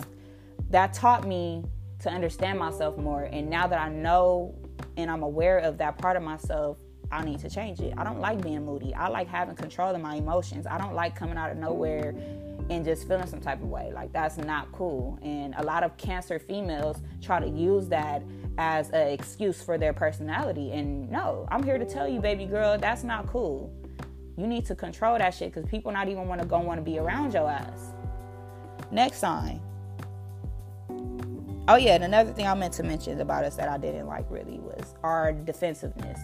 that 0.70 0.92
taught 0.92 1.26
me 1.26 1.64
to 2.00 2.10
understand 2.10 2.58
myself 2.58 2.96
more. 2.96 3.24
And 3.24 3.48
now 3.48 3.66
that 3.66 3.80
I 3.80 3.88
know 3.88 4.54
and 4.96 5.10
I'm 5.10 5.22
aware 5.22 5.58
of 5.58 5.78
that 5.78 5.98
part 5.98 6.16
of 6.16 6.22
myself, 6.22 6.78
I 7.12 7.24
need 7.24 7.40
to 7.40 7.50
change 7.50 7.80
it. 7.80 7.94
I 7.96 8.04
don't 8.04 8.20
like 8.20 8.40
being 8.40 8.64
moody. 8.64 8.94
I 8.94 9.08
like 9.08 9.28
having 9.28 9.56
control 9.56 9.94
of 9.94 10.00
my 10.00 10.14
emotions. 10.14 10.66
I 10.66 10.78
don't 10.78 10.94
like 10.94 11.16
coming 11.16 11.36
out 11.36 11.50
of 11.50 11.56
nowhere 11.56 12.14
and 12.70 12.84
just 12.84 13.08
feeling 13.08 13.26
some 13.26 13.40
type 13.40 13.60
of 13.60 13.68
way. 13.68 13.90
Like 13.92 14.12
that's 14.12 14.36
not 14.36 14.70
cool. 14.72 15.18
And 15.22 15.54
a 15.56 15.64
lot 15.64 15.82
of 15.82 15.96
cancer 15.96 16.38
females 16.38 16.98
try 17.20 17.40
to 17.40 17.48
use 17.48 17.88
that 17.88 18.22
as 18.58 18.90
an 18.90 19.08
excuse 19.08 19.60
for 19.60 19.76
their 19.76 19.92
personality. 19.92 20.70
And 20.72 21.10
no, 21.10 21.48
I'm 21.50 21.64
here 21.64 21.78
to 21.78 21.84
tell 21.84 22.08
you, 22.08 22.20
baby 22.20 22.46
girl, 22.46 22.78
that's 22.78 23.02
not 23.02 23.26
cool. 23.26 23.72
You 24.36 24.46
need 24.46 24.64
to 24.66 24.74
control 24.74 25.18
that 25.18 25.34
shit 25.34 25.52
because 25.52 25.68
people 25.68 25.90
not 25.90 26.08
even 26.08 26.28
want 26.28 26.40
to 26.40 26.46
go 26.46 26.60
want 26.60 26.78
to 26.78 26.82
be 26.82 26.98
around 26.98 27.34
your 27.34 27.50
ass. 27.50 27.92
Next 28.92 29.18
sign. 29.18 29.60
Oh 31.68 31.76
yeah, 31.76 31.94
and 31.94 32.04
another 32.04 32.32
thing 32.32 32.46
I 32.46 32.54
meant 32.54 32.72
to 32.74 32.82
mention 32.82 33.20
about 33.20 33.44
us 33.44 33.56
that 33.56 33.68
I 33.68 33.78
didn't 33.78 34.06
like 34.06 34.26
really 34.30 34.58
was 34.58 34.94
our 35.02 35.32
defensiveness. 35.32 36.18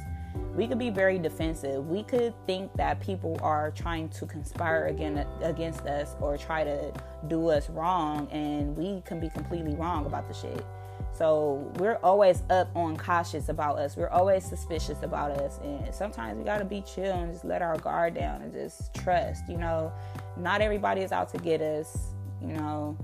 We 0.56 0.66
could 0.66 0.78
be 0.78 0.88
very 0.88 1.18
defensive. 1.18 1.86
We 1.86 2.02
could 2.02 2.34
think 2.46 2.72
that 2.75 2.98
people 3.00 3.38
are 3.42 3.70
trying 3.72 4.08
to 4.10 4.26
conspire 4.26 4.86
against 4.86 5.28
against 5.42 5.82
us 5.82 6.16
or 6.18 6.38
try 6.38 6.64
to 6.64 6.92
do 7.28 7.48
us 7.48 7.68
wrong, 7.68 8.26
and 8.30 8.75
we 8.75 9.02
can 9.02 9.20
be 9.20 9.28
completely 9.28 9.75
wrong 9.75 10.06
about 10.06 10.26
the 10.28 10.34
shit. 10.34 10.64
So 11.12 11.70
we're 11.76 11.96
always 12.02 12.42
up 12.50 12.68
on 12.75 12.96
cautious 12.96 13.48
about 13.48 13.78
us. 13.78 13.96
We're 13.96 14.10
always 14.10 14.44
suspicious 14.44 15.02
about 15.02 15.30
us. 15.30 15.58
And 15.62 15.94
sometimes 15.94 16.38
we 16.38 16.44
got 16.44 16.58
to 16.58 16.64
be 16.64 16.82
chill 16.82 17.12
and 17.12 17.32
just 17.32 17.44
let 17.44 17.62
our 17.62 17.78
guard 17.78 18.14
down 18.14 18.42
and 18.42 18.52
just 18.52 18.92
trust. 18.94 19.48
You 19.48 19.56
know, 19.56 19.92
not 20.36 20.60
everybody 20.60 21.00
is 21.00 21.12
out 21.12 21.30
to 21.30 21.38
get 21.38 21.62
us. 21.62 22.14
You 22.42 22.48
know, 22.48 22.98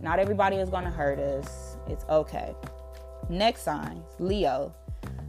not 0.00 0.18
everybody 0.18 0.56
is 0.56 0.68
to 0.68 0.78
hurt 0.90 1.18
us. 1.18 1.76
It's 1.86 2.04
okay. 2.10 2.54
Next 3.30 3.62
sign 3.62 4.02
Leo. 4.18 4.74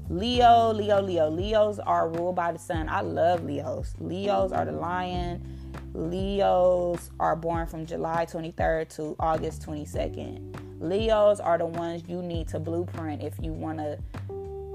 Leo, 0.09 0.71
Leo, 0.71 1.01
Leo. 1.01 1.29
Leos 1.29 1.79
are 1.79 2.09
ruled 2.09 2.35
by 2.35 2.51
the 2.51 2.59
sun. 2.59 2.87
I 2.89 3.01
love 3.01 3.43
Leos. 3.43 3.93
Leos 3.99 4.51
are 4.51 4.65
the 4.65 4.71
lion. 4.71 5.41
Leos 5.93 7.09
are 7.19 7.35
born 7.35 7.67
from 7.67 7.85
July 7.85 8.25
23rd 8.25 8.89
to 8.97 9.15
August 9.19 9.65
22nd. 9.65 10.55
Leos 10.79 11.39
are 11.39 11.57
the 11.57 11.65
ones 11.65 12.03
you 12.07 12.21
need 12.21 12.47
to 12.49 12.59
blueprint 12.59 13.23
if 13.23 13.33
you 13.41 13.51
want 13.51 13.79
to 13.79 13.97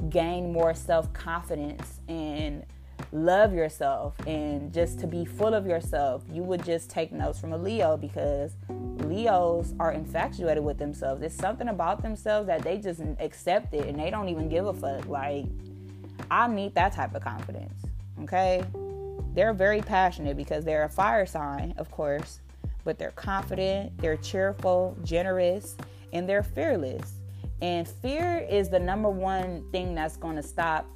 gain 0.08 0.52
more 0.52 0.74
self 0.74 1.12
confidence 1.12 2.00
and 2.08 2.64
love 3.12 3.52
yourself 3.52 4.14
and 4.26 4.72
just 4.72 4.98
to 5.00 5.06
be 5.06 5.24
full 5.24 5.54
of 5.54 5.66
yourself. 5.66 6.24
You 6.32 6.42
would 6.42 6.64
just 6.64 6.90
take 6.90 7.12
notes 7.12 7.38
from 7.38 7.52
a 7.52 7.58
Leo 7.58 7.96
because 7.96 8.56
Leos 9.10 9.74
are 9.80 9.92
infatuated 9.92 10.62
with 10.62 10.78
themselves. 10.78 11.20
It's 11.22 11.34
something 11.34 11.68
about 11.68 12.00
themselves 12.00 12.46
that 12.46 12.62
they 12.62 12.78
just 12.78 13.02
accept 13.18 13.74
it 13.74 13.88
and 13.88 13.98
they 13.98 14.08
don't 14.08 14.28
even 14.28 14.48
give 14.48 14.66
a 14.66 14.72
fuck. 14.72 15.06
Like, 15.06 15.46
I 16.30 16.46
need 16.46 16.74
that 16.76 16.92
type 16.92 17.14
of 17.14 17.22
confidence. 17.22 17.74
Okay? 18.22 18.62
They're 19.34 19.52
very 19.52 19.80
passionate 19.80 20.36
because 20.36 20.64
they're 20.64 20.84
a 20.84 20.88
fire 20.88 21.26
sign, 21.26 21.74
of 21.76 21.90
course, 21.90 22.40
but 22.84 22.98
they're 22.98 23.10
confident, 23.12 23.98
they're 23.98 24.16
cheerful, 24.16 24.96
generous, 25.04 25.76
and 26.12 26.28
they're 26.28 26.42
fearless. 26.44 27.14
And 27.62 27.86
fear 27.86 28.46
is 28.48 28.70
the 28.70 28.78
number 28.78 29.10
one 29.10 29.64
thing 29.72 29.94
that's 29.94 30.16
going 30.16 30.36
to 30.36 30.42
stop 30.42 30.86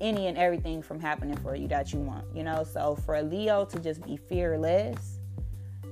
any 0.00 0.26
and 0.26 0.36
everything 0.36 0.82
from 0.82 0.98
happening 0.98 1.36
for 1.36 1.54
you 1.54 1.68
that 1.68 1.92
you 1.92 2.00
want, 2.00 2.24
you 2.34 2.42
know? 2.42 2.64
So 2.64 2.96
for 3.04 3.16
a 3.16 3.22
Leo 3.22 3.64
to 3.66 3.78
just 3.78 4.02
be 4.02 4.16
fearless, 4.16 5.13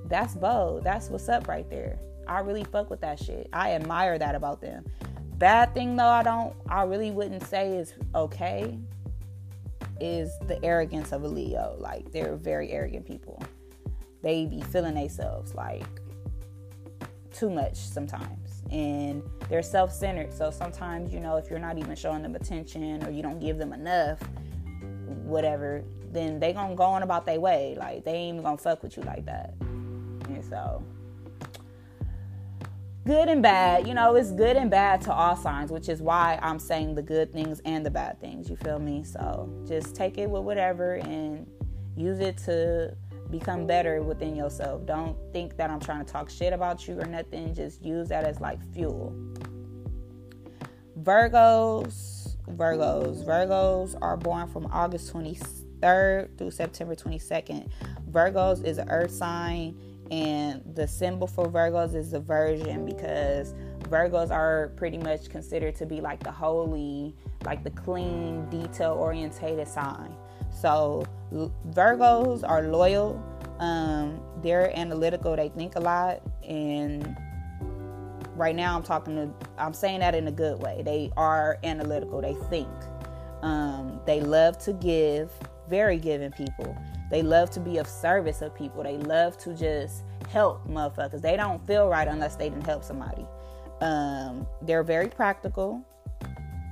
that's 0.06 0.34
bold. 0.34 0.84
That's 0.84 1.08
what's 1.08 1.28
up 1.28 1.48
right 1.48 1.68
there. 1.68 1.98
I 2.26 2.40
really 2.40 2.64
fuck 2.64 2.90
with 2.90 3.00
that 3.00 3.18
shit. 3.18 3.48
I 3.52 3.72
admire 3.72 4.18
that 4.18 4.34
about 4.34 4.60
them. 4.60 4.84
Bad 5.38 5.74
thing 5.74 5.96
though, 5.96 6.04
I 6.04 6.22
don't, 6.22 6.54
I 6.68 6.82
really 6.84 7.10
wouldn't 7.10 7.44
say 7.44 7.76
is 7.76 7.94
okay, 8.14 8.78
is 10.00 10.30
the 10.46 10.62
arrogance 10.64 11.12
of 11.12 11.24
a 11.24 11.28
Leo. 11.28 11.76
Like 11.78 12.12
they're 12.12 12.36
very 12.36 12.70
arrogant 12.70 13.06
people. 13.06 13.42
They 14.22 14.46
be 14.46 14.60
feeling 14.60 14.94
themselves 14.94 15.54
like 15.54 15.86
too 17.32 17.50
much 17.50 17.76
sometimes 17.76 18.62
and 18.70 19.22
they're 19.48 19.62
self-centered 19.62 20.32
so 20.32 20.50
sometimes 20.50 21.12
you 21.12 21.20
know 21.20 21.36
if 21.36 21.48
you're 21.48 21.58
not 21.58 21.78
even 21.78 21.94
showing 21.96 22.22
them 22.22 22.34
attention 22.34 23.02
or 23.04 23.10
you 23.10 23.22
don't 23.22 23.38
give 23.38 23.58
them 23.58 23.72
enough 23.72 24.20
whatever 25.24 25.82
then 26.10 26.38
they 26.38 26.52
gonna 26.52 26.74
go 26.74 26.84
on 26.84 27.02
about 27.02 27.24
their 27.24 27.40
way 27.40 27.74
like 27.78 28.04
they 28.04 28.12
ain't 28.12 28.34
even 28.34 28.44
gonna 28.44 28.56
fuck 28.56 28.82
with 28.82 28.96
you 28.96 29.02
like 29.04 29.24
that 29.24 29.54
so 30.52 30.84
good 33.06 33.28
and 33.28 33.42
bad. 33.42 33.86
You 33.86 33.94
know, 33.94 34.14
it's 34.16 34.30
good 34.32 34.56
and 34.56 34.70
bad 34.70 35.00
to 35.02 35.12
all 35.12 35.34
signs, 35.34 35.70
which 35.70 35.88
is 35.88 36.02
why 36.02 36.38
I'm 36.42 36.58
saying 36.58 36.94
the 36.94 37.02
good 37.02 37.32
things 37.32 37.60
and 37.64 37.84
the 37.86 37.90
bad 37.90 38.20
things. 38.20 38.50
You 38.50 38.56
feel 38.56 38.78
me? 38.78 39.02
So 39.02 39.50
just 39.66 39.96
take 39.96 40.18
it 40.18 40.28
with 40.28 40.42
whatever 40.42 40.96
and 40.96 41.46
use 41.96 42.20
it 42.20 42.36
to 42.38 42.94
become 43.30 43.66
better 43.66 44.02
within 44.02 44.36
yourself. 44.36 44.84
Don't 44.84 45.16
think 45.32 45.56
that 45.56 45.70
I'm 45.70 45.80
trying 45.80 46.04
to 46.04 46.12
talk 46.12 46.28
shit 46.28 46.52
about 46.52 46.86
you 46.86 47.00
or 47.00 47.06
nothing. 47.06 47.54
Just 47.54 47.82
use 47.82 48.08
that 48.10 48.24
as 48.24 48.40
like 48.40 48.60
fuel. 48.74 49.14
Virgos, 51.00 52.36
Virgos, 52.50 53.24
Virgos 53.24 53.96
are 54.02 54.18
born 54.18 54.46
from 54.48 54.66
August 54.66 55.12
23rd 55.14 56.36
through 56.36 56.50
September 56.50 56.94
22nd. 56.94 57.70
Virgos 58.10 58.62
is 58.62 58.76
an 58.76 58.90
earth 58.90 59.10
sign 59.10 59.74
and 60.12 60.62
the 60.74 60.86
symbol 60.86 61.26
for 61.26 61.46
Virgos 61.46 61.94
is 61.94 62.10
the 62.10 62.20
Virgin 62.20 62.84
because 62.84 63.54
Virgos 63.84 64.30
are 64.30 64.70
pretty 64.76 64.98
much 64.98 65.30
considered 65.30 65.74
to 65.76 65.86
be 65.86 66.02
like 66.02 66.22
the 66.22 66.30
holy, 66.30 67.16
like 67.46 67.64
the 67.64 67.70
clean, 67.70 68.46
detail 68.50 68.92
orientated 68.92 69.66
sign. 69.66 70.14
So 70.50 71.02
Virgos 71.70 72.46
are 72.46 72.64
loyal. 72.64 73.24
Um, 73.58 74.20
they're 74.42 74.78
analytical. 74.78 75.34
They 75.34 75.48
think 75.48 75.76
a 75.76 75.80
lot, 75.80 76.20
and 76.46 77.16
right 78.36 78.54
now 78.54 78.76
I'm 78.76 78.82
talking 78.82 79.16
to. 79.16 79.30
I'm 79.56 79.72
saying 79.72 80.00
that 80.00 80.14
in 80.14 80.28
a 80.28 80.32
good 80.32 80.62
way. 80.62 80.82
They 80.84 81.10
are 81.16 81.58
analytical. 81.64 82.20
They 82.20 82.34
think. 82.50 82.68
Um, 83.40 83.98
they 84.04 84.20
love 84.20 84.58
to 84.64 84.74
give. 84.74 85.32
Very 85.70 85.96
giving 85.96 86.32
people. 86.32 86.76
They 87.12 87.22
love 87.22 87.50
to 87.50 87.60
be 87.60 87.76
of 87.76 87.86
service 87.86 88.40
of 88.40 88.54
people. 88.54 88.82
They 88.82 88.96
love 88.96 89.36
to 89.40 89.54
just 89.54 90.02
help 90.30 90.66
motherfuckers. 90.66 91.20
They 91.20 91.36
don't 91.36 91.64
feel 91.66 91.86
right 91.86 92.08
unless 92.08 92.36
they 92.36 92.48
didn't 92.48 92.64
help 92.64 92.82
somebody. 92.82 93.26
Um, 93.82 94.46
they're 94.62 94.82
very 94.82 95.08
practical, 95.08 95.86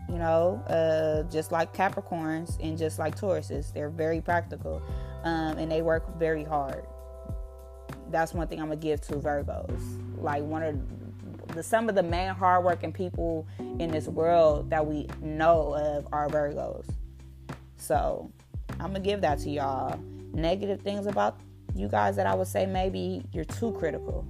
you 0.08 0.16
know, 0.16 0.64
uh, 0.66 1.30
just 1.30 1.52
like 1.52 1.74
Capricorns 1.74 2.58
and 2.62 2.78
just 2.78 2.98
like 2.98 3.16
Tauruses. 3.16 3.70
They're 3.74 3.90
very 3.90 4.22
practical, 4.22 4.80
um, 5.24 5.58
and 5.58 5.70
they 5.70 5.82
work 5.82 6.18
very 6.18 6.44
hard. 6.44 6.86
That's 8.08 8.32
one 8.32 8.48
thing 8.48 8.60
I'm 8.60 8.68
gonna 8.68 8.80
give 8.80 9.02
to 9.02 9.16
Virgos. 9.16 10.22
Like 10.22 10.42
one 10.42 10.62
of 10.62 11.54
the 11.54 11.62
some 11.62 11.90
of 11.90 11.94
the 11.94 12.02
main 12.02 12.30
hardworking 12.30 12.94
people 12.94 13.46
in 13.58 13.90
this 13.90 14.08
world 14.08 14.70
that 14.70 14.86
we 14.86 15.06
know 15.20 15.74
of 15.74 16.08
are 16.14 16.28
Virgos. 16.28 16.86
So 17.76 18.32
I'm 18.78 18.86
gonna 18.86 19.00
give 19.00 19.20
that 19.20 19.38
to 19.40 19.50
y'all 19.50 20.00
negative 20.32 20.80
things 20.80 21.06
about 21.06 21.40
you 21.74 21.88
guys 21.88 22.16
that 22.16 22.26
I 22.26 22.34
would 22.34 22.46
say 22.46 22.66
maybe 22.66 23.22
you're 23.32 23.44
too 23.44 23.72
critical. 23.72 24.26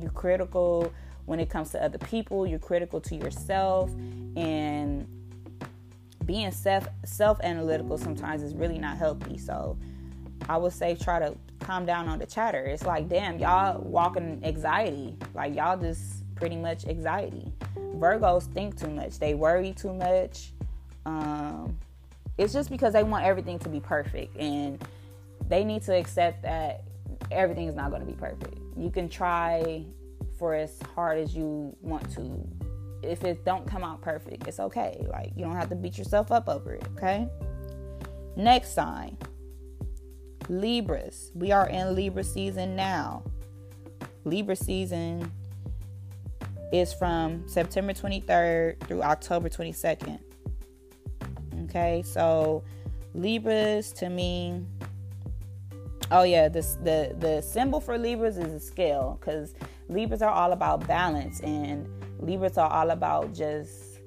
You're 0.00 0.10
critical 0.10 0.92
when 1.26 1.40
it 1.40 1.48
comes 1.48 1.70
to 1.70 1.82
other 1.82 1.98
people, 1.98 2.46
you're 2.46 2.58
critical 2.58 3.00
to 3.00 3.14
yourself 3.14 3.90
and 4.36 5.06
being 6.26 6.50
self 6.50 6.88
self 7.04 7.40
analytical 7.42 7.98
sometimes 7.98 8.42
is 8.42 8.54
really 8.54 8.78
not 8.78 8.96
healthy. 8.96 9.38
So 9.38 9.76
I 10.48 10.56
would 10.56 10.72
say 10.72 10.94
try 10.94 11.18
to 11.18 11.36
calm 11.60 11.86
down 11.86 12.08
on 12.08 12.18
the 12.18 12.26
chatter. 12.26 12.64
It's 12.64 12.84
like, 12.84 13.08
damn, 13.08 13.38
y'all 13.38 13.80
walking 13.82 14.40
anxiety. 14.44 15.16
Like 15.34 15.54
y'all 15.54 15.76
just 15.76 16.22
pretty 16.34 16.56
much 16.56 16.86
anxiety. 16.86 17.52
Virgos 17.96 18.44
think 18.52 18.78
too 18.78 18.90
much. 18.90 19.18
They 19.18 19.34
worry 19.34 19.72
too 19.72 19.94
much. 19.94 20.52
Um, 21.06 21.78
it's 22.38 22.52
just 22.52 22.70
because 22.70 22.92
they 22.92 23.02
want 23.02 23.24
everything 23.24 23.58
to 23.60 23.68
be 23.68 23.80
perfect 23.80 24.36
and 24.36 24.82
they 25.48 25.64
need 25.64 25.82
to 25.82 25.94
accept 25.94 26.42
that 26.42 26.84
everything 27.30 27.68
is 27.68 27.74
not 27.74 27.90
going 27.90 28.00
to 28.00 28.06
be 28.06 28.16
perfect. 28.16 28.58
You 28.76 28.90
can 28.90 29.08
try 29.08 29.84
for 30.38 30.54
as 30.54 30.78
hard 30.94 31.18
as 31.18 31.34
you 31.34 31.76
want 31.80 32.10
to. 32.14 32.48
If 33.02 33.24
it 33.24 33.44
don't 33.44 33.66
come 33.66 33.84
out 33.84 34.00
perfect, 34.00 34.46
it's 34.46 34.60
okay. 34.60 35.04
Like 35.08 35.32
you 35.36 35.44
don't 35.44 35.56
have 35.56 35.68
to 35.70 35.76
beat 35.76 35.98
yourself 35.98 36.30
up 36.32 36.48
over 36.48 36.74
it, 36.74 36.86
okay? 36.96 37.28
Next 38.36 38.74
sign. 38.74 39.16
Libras. 40.48 41.30
We 41.34 41.52
are 41.52 41.68
in 41.68 41.94
Libra 41.94 42.24
season 42.24 42.76
now. 42.76 43.22
Libra 44.24 44.56
season 44.56 45.30
is 46.72 46.92
from 46.92 47.46
September 47.46 47.92
23rd 47.92 48.80
through 48.86 49.02
October 49.02 49.48
22nd. 49.48 50.18
Okay, 51.64 52.02
so 52.04 52.64
Libras 53.14 53.92
to 53.92 54.08
me 54.08 54.64
Oh 56.14 56.24
yeah, 56.24 56.48
this 56.50 56.74
the 56.84 57.16
the 57.18 57.40
symbol 57.40 57.80
for 57.80 57.96
Libras 57.96 58.36
is 58.36 58.52
a 58.52 58.60
scale 58.60 59.18
because 59.18 59.54
Libras 59.88 60.20
are 60.20 60.30
all 60.30 60.52
about 60.52 60.86
balance 60.86 61.40
and 61.40 61.88
Libras 62.20 62.58
are 62.58 62.70
all 62.70 62.90
about 62.90 63.32
just 63.32 63.98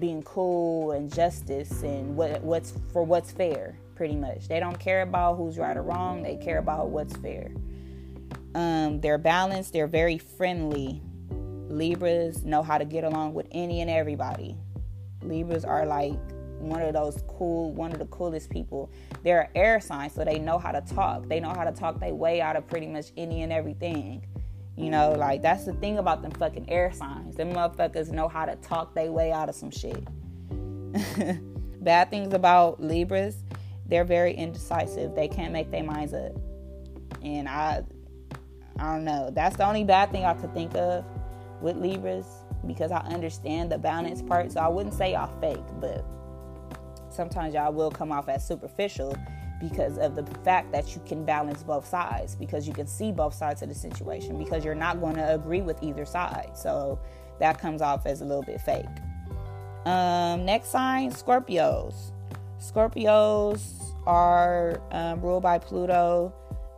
being 0.00 0.24
cool 0.24 0.90
and 0.90 1.12
justice 1.12 1.84
and 1.84 2.16
what 2.16 2.42
what's 2.42 2.72
for 2.92 3.04
what's 3.04 3.30
fair 3.30 3.78
pretty 3.94 4.16
much. 4.16 4.48
They 4.48 4.58
don't 4.58 4.80
care 4.80 5.02
about 5.02 5.36
who's 5.36 5.56
right 5.56 5.76
or 5.76 5.82
wrong. 5.82 6.24
They 6.24 6.36
care 6.36 6.58
about 6.58 6.88
what's 6.88 7.16
fair. 7.18 7.52
Um, 8.56 9.00
they're 9.00 9.16
balanced. 9.16 9.72
They're 9.72 9.86
very 9.86 10.18
friendly. 10.18 11.00
Libras 11.68 12.42
know 12.44 12.64
how 12.64 12.76
to 12.76 12.84
get 12.84 13.04
along 13.04 13.34
with 13.34 13.46
any 13.52 13.80
and 13.80 13.88
everybody. 13.88 14.56
Libras 15.22 15.64
are 15.64 15.86
like 15.86 16.18
one 16.62 16.82
of 16.82 16.92
those 16.92 17.22
cool, 17.28 17.72
one 17.72 17.92
of 17.92 17.98
the 17.98 18.06
coolest 18.06 18.50
people. 18.50 18.90
They're 19.22 19.50
air 19.54 19.80
signs, 19.80 20.14
so 20.14 20.24
they 20.24 20.38
know 20.38 20.58
how 20.58 20.72
to 20.72 20.80
talk. 20.80 21.28
They 21.28 21.40
know 21.40 21.50
how 21.50 21.64
to 21.64 21.72
talk 21.72 22.00
their 22.00 22.14
way 22.14 22.40
out 22.40 22.56
of 22.56 22.66
pretty 22.66 22.86
much 22.86 23.12
any 23.16 23.42
and 23.42 23.52
everything. 23.52 24.24
You 24.76 24.90
know, 24.90 25.12
like 25.12 25.42
that's 25.42 25.64
the 25.64 25.74
thing 25.74 25.98
about 25.98 26.22
them 26.22 26.30
fucking 26.32 26.70
air 26.70 26.92
signs. 26.92 27.36
Them 27.36 27.52
motherfuckers 27.52 28.10
know 28.10 28.28
how 28.28 28.46
to 28.46 28.56
talk 28.56 28.94
their 28.94 29.12
way 29.12 29.30
out 29.32 29.48
of 29.48 29.54
some 29.54 29.70
shit. 29.70 30.02
Bad 31.84 32.10
things 32.10 32.32
about 32.32 32.80
Libras, 32.80 33.42
they're 33.86 34.04
very 34.04 34.34
indecisive. 34.34 35.14
They 35.14 35.28
can't 35.28 35.52
make 35.52 35.70
their 35.70 35.84
minds 35.84 36.14
up. 36.14 36.32
And 37.22 37.48
I 37.48 37.82
I 38.78 38.94
don't 38.94 39.04
know. 39.04 39.30
That's 39.32 39.56
the 39.56 39.66
only 39.66 39.84
bad 39.84 40.10
thing 40.10 40.24
I 40.24 40.34
could 40.34 40.52
think 40.54 40.74
of 40.74 41.04
with 41.60 41.76
Libras 41.76 42.26
because 42.66 42.90
I 42.90 43.00
understand 43.00 43.70
the 43.70 43.78
balance 43.78 44.22
part. 44.22 44.52
So 44.52 44.60
I 44.60 44.68
wouldn't 44.68 44.94
say 44.94 45.12
y'all 45.12 45.30
fake, 45.40 45.64
but 45.80 46.04
sometimes 47.12 47.54
y'all 47.54 47.72
will 47.72 47.90
come 47.90 48.12
off 48.12 48.28
as 48.28 48.46
superficial 48.46 49.16
because 49.60 49.96
of 49.98 50.16
the 50.16 50.24
fact 50.40 50.72
that 50.72 50.94
you 50.94 51.00
can 51.06 51.24
balance 51.24 51.62
both 51.62 51.86
sides 51.86 52.34
because 52.34 52.66
you 52.66 52.74
can 52.74 52.86
see 52.86 53.12
both 53.12 53.32
sides 53.32 53.62
of 53.62 53.68
the 53.68 53.74
situation 53.74 54.36
because 54.36 54.64
you're 54.64 54.74
not 54.74 55.00
going 55.00 55.14
to 55.14 55.34
agree 55.34 55.62
with 55.62 55.80
either 55.82 56.04
side. 56.04 56.50
So 56.54 56.98
that 57.38 57.60
comes 57.60 57.80
off 57.80 58.04
as 58.04 58.20
a 58.20 58.24
little 58.24 58.42
bit 58.42 58.60
fake. 58.60 58.86
Um, 59.84 60.44
next 60.44 60.68
sign 60.68 61.10
scorpios. 61.10 62.12
Scorpios 62.58 63.94
are 64.06 64.80
um, 64.90 65.20
ruled 65.20 65.42
by 65.42 65.58
pluto. 65.58 66.32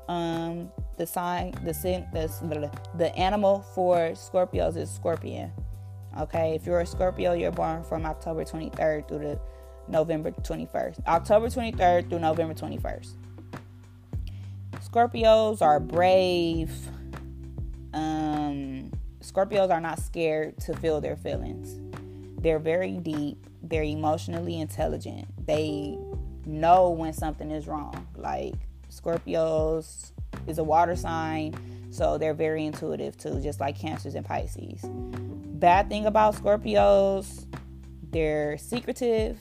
Um, 0.09 0.70
the 0.97 1.07
sign 1.07 1.53
the, 1.64 1.73
the 1.73 2.70
the 2.97 3.16
animal 3.16 3.64
for 3.75 4.11
scorpios 4.11 4.77
is 4.77 4.90
scorpion. 4.90 5.53
Okay 6.18 6.55
if 6.55 6.66
you're 6.66 6.81
a 6.81 6.87
scorpio 6.87 7.33
you're 7.33 7.51
born 7.51 7.83
from 7.83 8.07
october 8.07 8.44
23rd 8.44 9.09
through 9.09 9.18
the 9.18 9.40
November 9.88 10.31
21st. 10.31 11.07
October 11.07 11.49
23rd 11.49 12.09
through 12.09 12.20
November 12.20 12.55
21st. 12.55 13.12
Scorpios 14.81 15.61
are 15.62 15.81
brave. 15.81 16.73
Um, 17.92 18.92
Scorpios 19.20 19.70
are 19.70 19.81
not 19.81 19.99
scared 19.99 20.59
to 20.61 20.77
feel 20.77 21.01
their 21.01 21.16
feelings. 21.16 21.81
They're 22.40 22.59
very 22.59 22.99
deep. 22.99 23.47
They're 23.62 23.83
emotionally 23.83 24.61
intelligent. 24.61 25.27
They 25.47 25.99
know 26.47 26.90
when 26.90 27.12
something 27.12 27.51
is 27.51 27.66
wrong. 27.66 28.07
Like 28.16 28.55
Scorpios 28.90 30.12
is 30.47 30.59
a 30.59 30.64
water 30.64 30.94
sign, 30.94 31.55
so 31.90 32.18
they're 32.18 32.35
very 32.35 32.66
intuitive 32.66 33.16
too, 33.16 33.40
just 33.40 33.61
like 33.61 33.79
Cancers 33.79 34.14
and 34.14 34.25
Pisces. 34.25 34.83
Bad 34.85 35.88
thing 35.88 36.07
about 36.07 36.35
Scorpios, 36.35 37.47
they're 38.11 38.59
secretive 38.59 39.38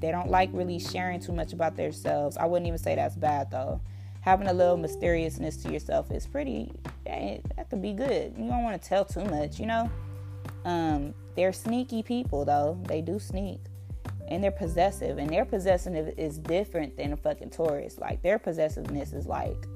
they 0.00 0.10
don't 0.10 0.30
like 0.30 0.50
really 0.52 0.78
sharing 0.78 1.20
too 1.20 1.32
much 1.32 1.52
about 1.52 1.76
themselves. 1.76 2.36
I 2.36 2.46
wouldn't 2.46 2.66
even 2.66 2.78
say 2.78 2.94
that's 2.94 3.16
bad 3.16 3.50
though. 3.50 3.80
Having 4.20 4.48
a 4.48 4.52
little 4.52 4.76
mysteriousness 4.76 5.56
to 5.58 5.72
yourself 5.72 6.10
is 6.10 6.26
pretty. 6.26 6.72
That 7.04 7.70
could 7.70 7.80
be 7.80 7.92
good. 7.92 8.34
You 8.36 8.48
don't 8.48 8.64
want 8.64 8.80
to 8.80 8.88
tell 8.88 9.04
too 9.04 9.24
much, 9.24 9.60
you 9.60 9.66
know. 9.66 9.90
Um, 10.64 11.14
they're 11.36 11.52
sneaky 11.52 12.02
people 12.02 12.44
though. 12.44 12.78
They 12.88 13.00
do 13.00 13.18
sneak, 13.18 13.60
and 14.28 14.42
they're 14.42 14.50
possessive. 14.50 15.18
And 15.18 15.30
their 15.30 15.44
possessiveness 15.44 16.12
is 16.16 16.38
different 16.38 16.96
than 16.96 17.12
a 17.12 17.16
fucking 17.16 17.50
Taurus. 17.50 17.98
Like 17.98 18.22
their 18.22 18.38
possessiveness 18.38 19.12
is 19.12 19.26
like 19.26 19.66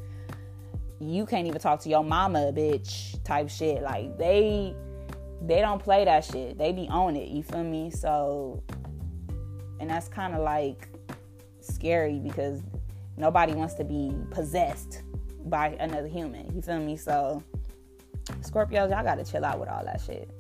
you 1.00 1.24
can't 1.24 1.46
even 1.46 1.60
talk 1.60 1.80
to 1.80 1.88
your 1.88 2.04
mama, 2.04 2.52
bitch, 2.52 3.22
type 3.24 3.48
shit. 3.48 3.82
Like 3.82 4.18
they 4.18 4.74
they 5.42 5.60
don't 5.60 5.82
play 5.82 6.04
that 6.04 6.24
shit. 6.24 6.58
They 6.58 6.72
be 6.72 6.86
on 6.88 7.16
it. 7.16 7.28
You 7.28 7.42
feel 7.42 7.64
me? 7.64 7.90
So 7.90 8.62
and 9.80 9.90
that's 9.90 10.08
kind 10.08 10.34
of 10.34 10.42
like 10.42 10.88
scary 11.60 12.18
because 12.18 12.60
nobody 13.16 13.52
wants 13.52 13.74
to 13.74 13.84
be 13.84 14.14
possessed 14.30 15.02
by 15.46 15.68
another 15.80 16.08
human. 16.08 16.54
You 16.54 16.62
feel 16.62 16.78
me? 16.78 16.96
So 16.96 17.42
Scorpios, 18.42 18.90
y'all 18.90 19.02
gotta 19.02 19.24
chill 19.24 19.44
out 19.44 19.58
with 19.58 19.68
all 19.68 19.84
that 19.84 20.00
shit. 20.00 20.30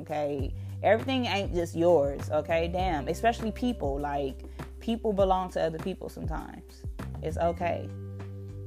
Okay? 0.00 0.52
Everything 0.82 1.26
ain't 1.26 1.54
just 1.54 1.76
yours, 1.76 2.30
okay? 2.30 2.68
Damn. 2.72 3.08
Especially 3.08 3.52
people. 3.52 3.98
Like, 3.98 4.42
people 4.80 5.12
belong 5.12 5.50
to 5.50 5.62
other 5.62 5.78
people 5.78 6.08
sometimes. 6.08 6.82
It's 7.22 7.36
okay. 7.36 7.88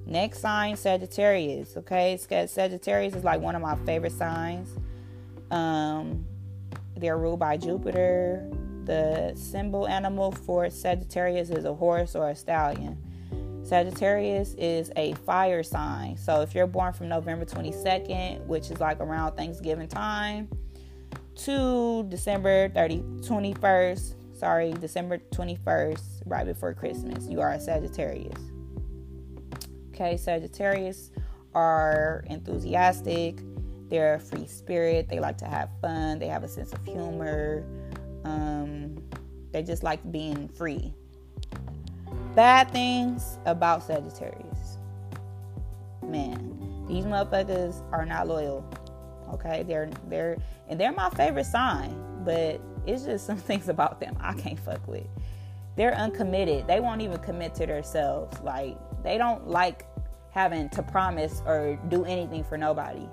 Next 0.06 0.40
sign, 0.40 0.76
Sagittarius. 0.76 1.78
Okay, 1.78 2.18
Sagittarius 2.18 3.16
is 3.16 3.24
like 3.24 3.42
one 3.42 3.56
of 3.56 3.62
my 3.62 3.76
favorite 3.78 4.12
signs. 4.12 4.70
Um, 5.50 6.26
they're 6.96 7.18
ruled 7.18 7.40
by 7.40 7.58
Jupiter. 7.58 8.50
The 8.86 9.34
symbol 9.36 9.88
animal 9.88 10.32
for 10.32 10.70
Sagittarius 10.70 11.50
is 11.50 11.66
a 11.66 11.74
horse 11.74 12.16
or 12.16 12.30
a 12.30 12.36
stallion. 12.36 12.98
Sagittarius 13.64 14.56
is 14.56 14.92
a 14.98 15.14
fire 15.26 15.64
sign. 15.64 16.18
So 16.18 16.42
if 16.42 16.54
you're 16.54 16.68
born 16.68 16.92
from 16.92 17.08
November 17.08 17.46
22nd, 17.46 18.46
which 18.46 18.70
is 18.70 18.80
like 18.80 19.00
around 19.00 19.36
Thanksgiving 19.38 19.88
time, 19.88 20.50
to 21.36 22.04
December 22.10 22.70
30, 22.70 23.00
21st, 23.22 24.38
sorry, 24.38 24.74
December 24.74 25.18
21st, 25.32 26.02
right 26.26 26.46
before 26.46 26.74
Christmas, 26.74 27.28
you 27.28 27.40
are 27.40 27.52
a 27.52 27.60
Sagittarius. 27.60 28.40
Okay, 29.90 30.18
Sagittarius 30.18 31.12
are 31.56 32.24
enthusiastic, 32.28 33.40
they're 33.90 34.16
a 34.16 34.20
free 34.20 34.48
spirit, 34.48 35.08
they 35.08 35.20
like 35.20 35.38
to 35.38 35.46
have 35.46 35.70
fun, 35.82 36.20
they 36.20 36.28
have 36.28 36.44
a 36.44 36.48
sense 36.48 36.74
of 36.74 36.84
humor, 36.84 37.64
um, 38.26 38.98
they 39.52 39.64
just 39.64 39.84
like 39.84 40.12
being 40.12 40.48
free. 40.48 40.94
Bad 42.36 42.72
things 42.72 43.38
about 43.46 43.84
Sagittarius. 43.84 44.78
Man, 46.02 46.86
these 46.88 47.06
motherfuckers 47.06 47.82
are 47.92 48.06
not 48.06 48.28
loyal. 48.28 48.66
Okay, 49.34 49.64
they're 49.64 49.90
they're 50.10 50.38
and 50.68 50.80
they're 50.80 50.92
my 50.92 51.10
favorite 51.12 51.46
sign, 51.46 51.96
but 52.26 52.60
it's 52.86 53.04
just 53.04 53.26
some 53.28 53.38
things 53.38 53.70
about 53.70 54.00
them 54.00 54.18
I 54.20 54.34
can't 54.34 54.60
fuck 54.60 54.88
with. 54.88 55.08
They're 55.76 55.96
uncommitted. 55.96 56.68
They 56.68 56.80
won't 56.80 57.02
even 57.02 57.18
commit 57.20 57.56
to 57.56 57.66
themselves. 57.66 58.40
Like 58.42 58.78
they 59.04 59.18
don't 59.18 59.48
like 59.48 59.86
having 60.32 60.70
to 60.70 60.82
promise 60.84 61.42
or 61.46 61.80
do 61.90 62.06
anything 62.06 62.44
for 62.44 62.58
nobody. 62.58 63.08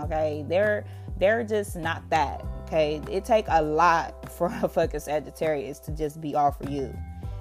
Okay? 0.00 0.44
They're 0.48 0.84
they're 1.18 1.44
just 1.44 1.76
not 1.76 2.08
that. 2.10 2.44
Okay? 2.64 3.00
It 3.10 3.24
take 3.24 3.46
a 3.48 3.62
lot 3.62 4.32
for 4.36 4.52
a 4.62 4.68
fucking 4.68 5.00
Sagittarius 5.00 5.78
to 5.80 5.92
just 5.92 6.20
be 6.20 6.34
all 6.34 6.52
for 6.52 6.68
you. 6.68 6.96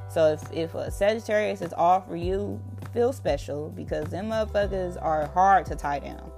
So 0.09 0.33
if, 0.33 0.51
if 0.51 0.75
a 0.75 0.91
Sagittarius 0.91 1.61
is 1.61 1.73
all 1.73 2.01
for 2.01 2.15
you, 2.15 2.61
feel 2.93 3.11
special 3.13 3.69
because 3.69 4.05
them 4.07 4.29
motherfuckers 4.29 5.01
are 5.01 5.27
hard 5.27 5.65
to 5.67 5.75
tie 5.75 5.99
down. 5.99 6.31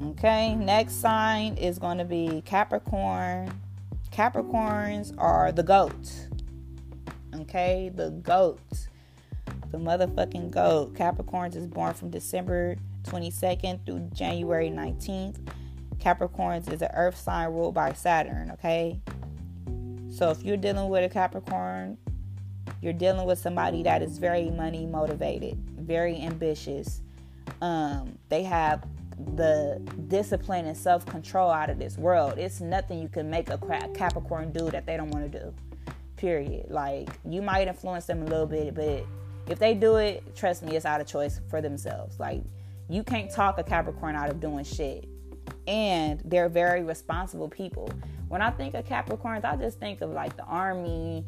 Okay, 0.00 0.54
next 0.54 0.94
sign 1.00 1.56
is 1.56 1.80
going 1.80 1.98
to 1.98 2.04
be 2.04 2.40
Capricorn. 2.44 3.50
Capricorns 4.12 5.12
are 5.18 5.50
the 5.50 5.64
goat. 5.64 6.28
Okay, 7.34 7.90
the 7.92 8.10
goat. 8.10 8.60
The 9.72 9.78
motherfucking 9.78 10.52
goat. 10.52 10.94
Capricorns 10.94 11.56
is 11.56 11.66
born 11.66 11.94
from 11.94 12.10
December 12.10 12.76
22nd 13.04 13.84
through 13.84 14.08
January 14.14 14.70
19th. 14.70 15.38
Capricorns 15.98 16.72
is 16.72 16.82
an 16.82 16.90
earth 16.94 17.18
sign 17.18 17.48
ruled 17.48 17.74
by 17.74 17.92
Saturn, 17.92 18.50
okay? 18.52 19.00
So 20.10 20.30
if 20.30 20.42
you're 20.42 20.56
dealing 20.56 20.88
with 20.88 21.04
a 21.04 21.12
Capricorn, 21.12 21.98
you're 22.80 22.92
dealing 22.92 23.26
with 23.26 23.38
somebody 23.38 23.82
that 23.82 24.02
is 24.02 24.18
very 24.18 24.50
money 24.50 24.86
motivated, 24.86 25.58
very 25.78 26.20
ambitious. 26.20 27.00
Um, 27.60 28.18
they 28.28 28.42
have 28.44 28.84
the 29.34 29.80
discipline 30.06 30.66
and 30.66 30.76
self 30.76 31.04
control 31.06 31.50
out 31.50 31.70
of 31.70 31.78
this 31.78 31.98
world. 31.98 32.38
It's 32.38 32.60
nothing 32.60 33.00
you 33.00 33.08
can 33.08 33.28
make 33.28 33.48
a 33.50 33.58
Capricorn 33.94 34.52
do 34.52 34.70
that 34.70 34.86
they 34.86 34.96
don't 34.96 35.10
want 35.10 35.30
to 35.30 35.38
do. 35.38 35.54
Period. 36.16 36.70
Like 36.70 37.08
you 37.24 37.42
might 37.42 37.68
influence 37.68 38.06
them 38.06 38.22
a 38.22 38.26
little 38.26 38.46
bit, 38.46 38.74
but 38.74 39.04
if 39.48 39.58
they 39.58 39.74
do 39.74 39.96
it, 39.96 40.36
trust 40.36 40.62
me, 40.62 40.76
it's 40.76 40.84
out 40.84 41.00
of 41.00 41.06
choice 41.06 41.40
for 41.48 41.60
themselves. 41.60 42.20
Like 42.20 42.42
you 42.88 43.02
can't 43.02 43.30
talk 43.30 43.58
a 43.58 43.64
Capricorn 43.64 44.14
out 44.14 44.30
of 44.30 44.40
doing 44.40 44.64
shit. 44.64 45.08
And 45.68 46.20
they're 46.24 46.48
very 46.48 46.82
responsible 46.82 47.48
people. 47.48 47.90
When 48.28 48.42
I 48.42 48.50
think 48.50 48.74
of 48.74 48.84
Capricorns, 48.84 49.44
I 49.44 49.56
just 49.56 49.78
think 49.78 50.00
of 50.00 50.10
like 50.10 50.36
the 50.36 50.44
army, 50.44 51.24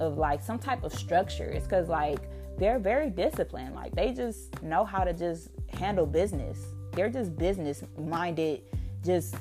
of 0.00 0.18
like 0.18 0.42
some 0.42 0.58
type 0.58 0.82
of 0.84 0.92
structure. 0.92 1.44
It's 1.44 1.64
because 1.64 1.88
like 1.88 2.18
they're 2.58 2.78
very 2.78 3.08
disciplined. 3.08 3.74
Like 3.74 3.94
they 3.94 4.12
just 4.12 4.62
know 4.62 4.84
how 4.84 5.04
to 5.04 5.12
just 5.12 5.48
handle 5.72 6.06
business 6.06 6.58
they're 6.94 7.10
just 7.10 7.36
business 7.36 7.82
minded, 7.98 8.62
just 9.04 9.34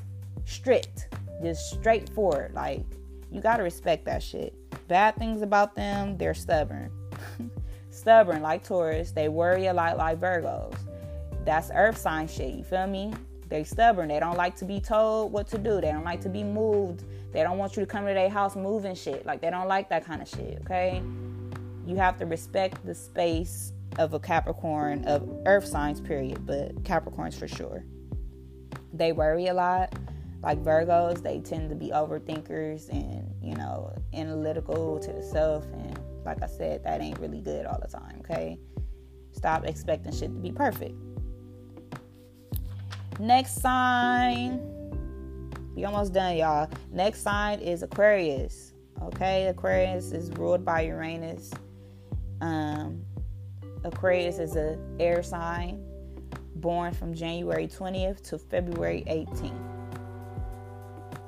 strict, 0.46 1.10
just 1.42 1.72
straightforward. 1.72 2.54
Like, 2.54 2.84
you 3.32 3.42
gotta 3.42 3.64
respect 3.64 4.06
that 4.06 4.24
shit. 4.24 4.54
Bad 4.88 5.16
things 5.18 5.42
about 5.42 5.76
them, 5.76 6.18
they're 6.18 6.34
stubborn. 6.34 6.92
stubborn 7.90 8.42
like 8.42 8.64
Taurus. 8.64 9.12
They 9.12 9.30
worry 9.30 9.68
a 9.68 9.74
lot 9.74 9.98
like 9.98 10.20
Virgos. 10.20 10.76
That's 11.46 11.70
earth 11.74 11.98
sign 11.98 12.28
shit, 12.28 12.54
you 12.54 12.64
feel 12.64 12.88
me? 12.88 13.14
They 13.54 13.64
stubborn. 13.64 14.08
They 14.08 14.20
don't 14.20 14.36
like 14.36 14.56
to 14.56 14.66
be 14.66 14.80
told 14.80 15.32
what 15.32 15.46
to 15.50 15.60
do. 15.60 15.80
They 15.80 15.92
don't 15.92 16.04
like 16.04 16.22
to 16.22 16.30
be 16.30 16.44
moved. 16.44 17.04
They 17.32 17.44
don't 17.44 17.60
want 17.60 17.78
you 17.78 17.82
to 17.82 17.86
come 17.86 18.08
to 18.08 18.12
their 18.12 18.28
house 18.28 18.56
moving 18.56 18.96
shit. 18.96 19.28
Like 19.28 19.42
they 19.42 19.52
don't 19.52 19.68
like 19.68 19.90
that 19.90 20.04
kind 20.04 20.24
of 20.24 20.28
shit, 20.28 20.58
okay? 20.62 21.04
You 21.86 21.96
have 21.98 22.18
to 22.18 22.26
respect 22.26 22.84
the 22.84 22.96
space 22.96 23.72
of 24.00 24.16
a 24.16 24.20
Capricorn 24.20 25.06
of 25.06 25.30
earth 25.46 25.68
signs, 25.68 26.02
period, 26.02 26.48
but 26.48 26.82
Capricorns 26.82 27.36
for 27.36 27.48
sure. 27.48 27.86
They 28.92 29.12
worry 29.12 29.46
a 29.46 29.54
lot. 29.54 29.94
Like 30.42 30.58
Virgos, 30.64 31.22
they 31.22 31.40
tend 31.40 31.70
to 31.70 31.76
be 31.76 31.90
overthinkers 31.90 32.90
and, 32.90 33.36
you 33.40 33.54
know, 33.54 33.94
analytical 34.16 34.98
to 34.98 35.14
the 35.14 35.22
self. 35.22 35.64
And 35.74 36.00
like 36.26 36.42
I 36.42 36.48
said, 36.48 36.84
that 36.86 37.02
ain't 37.02 37.20
really 37.20 37.42
good 37.42 37.68
all 37.68 37.80
the 37.80 37.88
time, 37.88 38.20
okay? 38.22 38.58
Stop 39.32 39.66
expecting 39.66 40.12
shit 40.12 40.34
to 40.34 40.40
be 40.40 40.52
perfect. 40.52 40.96
Next 43.20 43.62
sign. 43.62 44.60
We 45.76 45.86
almost 45.86 46.14
done, 46.14 46.38
y'all. 46.38 46.70
Next 46.92 47.22
sign 47.22 47.60
is 47.60 47.84
Aquarius. 47.84 48.74
Okay, 49.02 49.48
Aquarius 49.48 50.12
is 50.12 50.30
ruled 50.32 50.64
by 50.64 50.82
Uranus. 50.82 51.52
Um, 52.42 53.04
Aquarius 53.84 54.40
is 54.40 54.56
a 54.56 54.78
air 55.00 55.24
sign 55.24 55.84
born 56.56 56.94
from 56.94 57.14
January 57.14 57.68
20th 57.68 58.22
to 58.30 58.38
February 58.38 59.04
18th. 59.08 59.74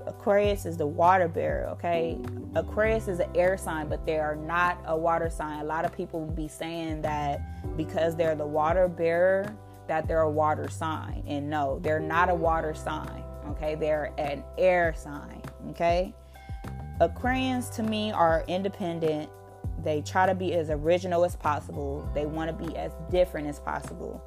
Aquarius 0.07 0.65
is 0.65 0.77
the 0.77 0.87
water 0.87 1.27
bearer, 1.27 1.67
okay? 1.69 2.17
Aquarius 2.55 3.07
is 3.07 3.19
an 3.19 3.29
air 3.35 3.57
sign, 3.57 3.89
but 3.89 4.05
they 4.05 4.17
are 4.17 4.35
not 4.35 4.81
a 4.85 4.97
water 4.97 5.29
sign. 5.29 5.59
A 5.59 5.63
lot 5.63 5.83
of 5.83 5.91
people 5.91 6.21
will 6.21 6.33
be 6.33 6.47
saying 6.47 7.01
that 7.01 7.41
because 7.75 8.15
they're 8.15 8.35
the 8.35 8.45
water 8.45 8.87
bearer, 8.87 9.55
that 9.87 10.07
they're 10.07 10.21
a 10.21 10.29
water 10.29 10.69
sign. 10.69 11.23
And 11.27 11.49
no, 11.49 11.79
they're 11.79 11.99
not 11.99 12.29
a 12.29 12.35
water 12.35 12.73
sign, 12.73 13.23
okay? 13.49 13.75
They're 13.75 14.13
an 14.17 14.43
air 14.57 14.93
sign, 14.97 15.41
okay? 15.69 16.13
Aquarians 17.01 17.73
to 17.75 17.83
me 17.83 18.11
are 18.11 18.43
independent 18.47 19.29
they 19.85 20.01
try 20.01 20.25
to 20.25 20.35
be 20.35 20.53
as 20.53 20.69
original 20.69 21.25
as 21.25 21.35
possible. 21.35 22.09
They 22.13 22.25
want 22.25 22.49
to 22.49 22.65
be 22.65 22.75
as 22.75 22.91
different 23.11 23.47
as 23.47 23.59
possible. 23.59 24.23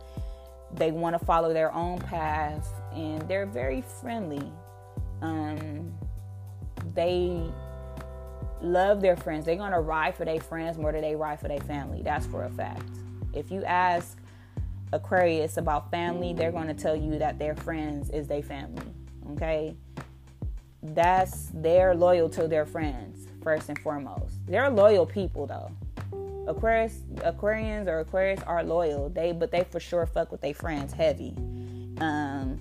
They 0.74 0.92
want 0.92 1.18
to 1.18 1.24
follow 1.24 1.52
their 1.52 1.74
own 1.74 1.98
path 1.98 2.68
and 2.94 3.26
they're 3.28 3.46
very 3.46 3.82
friendly. 3.82 4.52
Um, 5.22 5.92
they 6.94 7.42
love 8.60 9.00
their 9.00 9.16
friends. 9.16 9.46
They're 9.46 9.56
going 9.56 9.72
to 9.72 9.80
ride 9.80 10.14
for 10.14 10.24
their 10.24 10.40
friends 10.40 10.78
more 10.78 10.92
than 10.92 11.00
they 11.00 11.16
ride 11.16 11.40
for 11.40 11.48
their 11.48 11.60
family. 11.60 12.02
That's 12.02 12.26
for 12.26 12.44
a 12.44 12.50
fact. 12.50 12.90
If 13.32 13.50
you 13.50 13.64
ask 13.64 14.17
Aquarius 14.92 15.56
about 15.56 15.90
family, 15.90 16.32
they're 16.32 16.52
going 16.52 16.68
to 16.68 16.74
tell 16.74 16.96
you 16.96 17.18
that 17.18 17.38
their 17.38 17.54
friends 17.54 18.10
is 18.10 18.26
their 18.26 18.42
family. 18.42 18.86
Okay? 19.32 19.76
That's 20.82 21.50
they're 21.54 21.94
loyal 21.94 22.28
to 22.30 22.48
their 22.48 22.64
friends 22.64 23.26
first 23.42 23.68
and 23.68 23.78
foremost. 23.78 24.34
They're 24.46 24.70
loyal 24.70 25.06
people 25.06 25.46
though. 25.46 25.70
Aquarius, 26.46 27.00
Aquarians 27.16 27.86
or 27.88 28.00
Aquarius 28.00 28.40
are 28.44 28.64
loyal. 28.64 29.10
They, 29.10 29.32
but 29.32 29.50
they 29.50 29.64
for 29.64 29.80
sure 29.80 30.06
fuck 30.06 30.32
with 30.32 30.40
their 30.40 30.54
friends 30.54 30.92
heavy. 30.92 31.34
Um, 32.00 32.60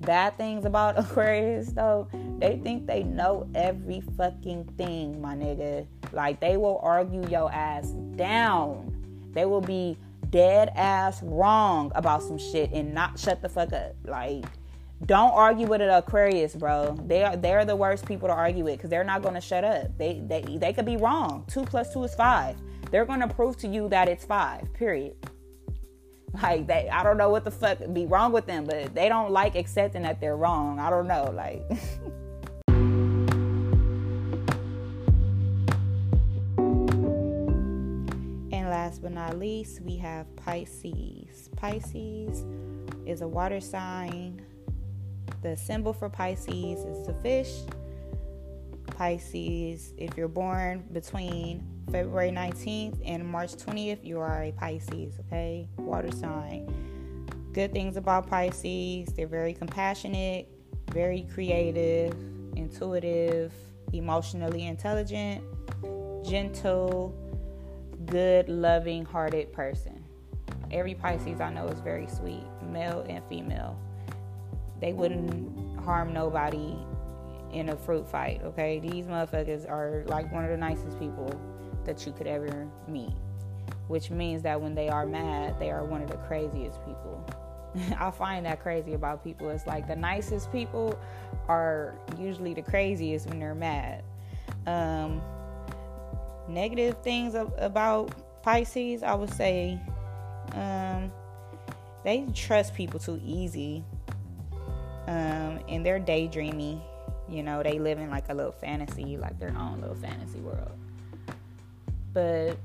bad 0.00 0.36
things 0.36 0.64
about 0.64 0.98
Aquarius 0.98 1.72
though, 1.72 2.08
they 2.38 2.58
think 2.58 2.86
they 2.86 3.02
know 3.02 3.48
every 3.54 4.02
fucking 4.16 4.64
thing, 4.76 5.20
my 5.20 5.34
nigga. 5.34 5.86
Like 6.12 6.40
they 6.40 6.56
will 6.56 6.78
argue 6.82 7.26
your 7.28 7.52
ass 7.52 7.90
down. 8.14 8.90
They 9.32 9.46
will 9.46 9.60
be 9.60 9.98
dead 10.34 10.72
ass 10.74 11.22
wrong 11.22 11.92
about 11.94 12.20
some 12.20 12.36
shit 12.36 12.72
and 12.72 12.92
not 12.92 13.16
shut 13.16 13.40
the 13.40 13.48
fuck 13.48 13.72
up. 13.72 13.94
Like 14.04 14.44
don't 15.06 15.30
argue 15.30 15.68
with 15.68 15.80
an 15.80 15.90
Aquarius, 15.90 16.56
bro. 16.56 16.98
They 17.06 17.22
are 17.22 17.36
they're 17.36 17.64
the 17.64 17.76
worst 17.76 18.04
people 18.04 18.26
to 18.26 18.34
argue 18.34 18.64
with 18.64 18.78
because 18.78 18.90
they're 18.90 19.04
not 19.04 19.22
to 19.36 19.40
shut 19.40 19.62
up. 19.62 19.96
They 19.96 20.24
they 20.26 20.42
they 20.58 20.72
could 20.72 20.86
be 20.86 20.96
wrong. 20.96 21.44
Two 21.46 21.62
plus 21.62 21.92
two 21.92 22.02
is 22.02 22.16
five. 22.16 22.56
They're 22.90 23.04
to 23.20 23.28
prove 23.28 23.56
to 23.58 23.68
you 23.68 23.88
that 23.90 24.08
it's 24.08 24.24
five. 24.24 24.72
Period. 24.74 25.14
Like 26.42 26.66
they, 26.66 26.88
I 26.88 27.04
don't 27.04 27.16
know 27.16 27.30
what 27.30 27.44
the 27.44 27.52
fuck 27.52 27.78
be 27.92 28.06
wrong 28.06 28.32
with 28.32 28.46
them, 28.46 28.64
but 28.64 28.92
they 28.92 29.08
don't 29.08 29.30
like 29.30 29.54
accepting 29.54 30.02
that 30.02 30.20
they're 30.20 30.36
wrong. 30.36 30.80
I 30.80 30.90
don't 30.90 31.06
know, 31.06 31.30
like. 31.32 31.62
last 38.84 39.00
but 39.00 39.12
not 39.12 39.38
least, 39.38 39.80
we 39.80 39.96
have 39.96 40.26
Pisces. 40.36 41.48
Pisces 41.56 42.44
is 43.06 43.22
a 43.22 43.26
water 43.26 43.58
sign. 43.58 44.42
The 45.40 45.56
symbol 45.56 45.94
for 45.94 46.10
Pisces 46.10 46.80
is 46.84 47.06
the 47.06 47.14
fish. 47.14 47.62
Pisces, 48.88 49.94
if 49.96 50.18
you're 50.18 50.28
born 50.28 50.84
between 50.92 51.66
February 51.90 52.30
19th 52.30 53.00
and 53.06 53.26
March 53.26 53.54
20th, 53.54 54.04
you 54.04 54.20
are 54.20 54.42
a 54.42 54.52
Pisces, 54.52 55.14
okay? 55.26 55.66
Water 55.78 56.12
sign. 56.12 56.68
Good 57.54 57.72
things 57.72 57.96
about 57.96 58.26
Pisces 58.26 59.14
they're 59.14 59.26
very 59.26 59.54
compassionate, 59.54 60.46
very 60.92 61.26
creative, 61.32 62.12
intuitive, 62.54 63.50
emotionally 63.94 64.66
intelligent, 64.66 65.42
gentle, 66.22 67.14
good, 68.06 68.48
loving 68.48 69.04
hearted 69.04 69.52
person. 69.52 70.04
Every 70.70 70.94
Pisces 70.94 71.40
I 71.40 71.52
know 71.52 71.68
is 71.68 71.80
very 71.80 72.06
sweet, 72.06 72.44
male 72.70 73.04
and 73.08 73.22
female. 73.28 73.78
They 74.80 74.92
wouldn't 74.92 75.80
harm 75.80 76.12
nobody 76.12 76.76
in 77.52 77.68
a 77.68 77.76
fruit 77.76 78.08
fight, 78.08 78.40
okay? 78.44 78.80
These 78.80 79.06
motherfuckers 79.06 79.68
are 79.70 80.04
like 80.06 80.30
one 80.32 80.44
of 80.44 80.50
the 80.50 80.56
nicest 80.56 80.98
people 80.98 81.32
that 81.84 82.04
you 82.04 82.12
could 82.12 82.26
ever 82.26 82.66
meet, 82.88 83.12
which 83.88 84.10
means 84.10 84.42
that 84.42 84.60
when 84.60 84.74
they 84.74 84.88
are 84.88 85.06
mad, 85.06 85.58
they 85.60 85.70
are 85.70 85.84
one 85.84 86.02
of 86.02 86.10
the 86.10 86.16
craziest 86.16 86.84
people. 86.84 87.24
I 87.98 88.10
find 88.10 88.46
that 88.46 88.60
crazy 88.60 88.94
about 88.94 89.22
people. 89.22 89.50
It's 89.50 89.66
like 89.66 89.86
the 89.86 89.96
nicest 89.96 90.50
people 90.50 90.98
are 91.48 91.94
usually 92.18 92.54
the 92.54 92.62
craziest 92.62 93.28
when 93.28 93.38
they're 93.38 93.54
mad. 93.54 94.02
Um, 94.66 95.20
negative 96.48 96.96
things 97.02 97.34
about 97.34 98.42
Pisces, 98.42 99.02
I 99.02 99.14
would 99.14 99.32
say, 99.32 99.78
um, 100.52 101.10
they 102.04 102.26
trust 102.34 102.74
people 102.74 103.00
too 103.00 103.20
easy, 103.24 103.82
um, 105.06 105.60
and 105.68 105.84
they're 105.84 106.00
daydreamy. 106.00 106.80
You 107.28 107.42
know, 107.42 107.62
they 107.62 107.78
live 107.78 107.98
in 107.98 108.10
like 108.10 108.28
a 108.28 108.34
little 108.34 108.52
fantasy, 108.52 109.16
like 109.16 109.38
their 109.38 109.56
own 109.56 109.80
little 109.80 109.96
fantasy 109.96 110.40
world. 110.40 110.72
But 112.12 112.58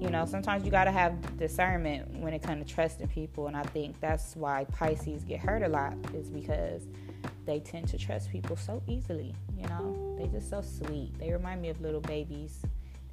you 0.00 0.08
know, 0.08 0.24
sometimes 0.24 0.64
you 0.64 0.70
got 0.70 0.84
to 0.84 0.90
have 0.90 1.38
discernment 1.38 2.10
when 2.20 2.32
it 2.32 2.42
comes 2.42 2.66
to 2.66 2.74
trusting 2.74 3.08
people, 3.08 3.46
and 3.46 3.56
I 3.56 3.62
think 3.64 4.00
that's 4.00 4.34
why 4.34 4.64
Pisces 4.72 5.24
get 5.24 5.40
hurt 5.40 5.62
a 5.62 5.68
lot 5.68 5.94
is 6.14 6.30
because 6.30 6.82
they 7.44 7.60
tend 7.60 7.88
to 7.88 7.98
trust 7.98 8.30
people 8.30 8.56
so 8.56 8.82
easily. 8.86 9.34
You 9.56 9.66
know, 9.68 10.16
they 10.18 10.26
just 10.28 10.48
so 10.48 10.62
sweet. 10.62 11.12
They 11.18 11.30
remind 11.30 11.60
me 11.60 11.68
of 11.68 11.80
little 11.80 12.00
babies. 12.00 12.60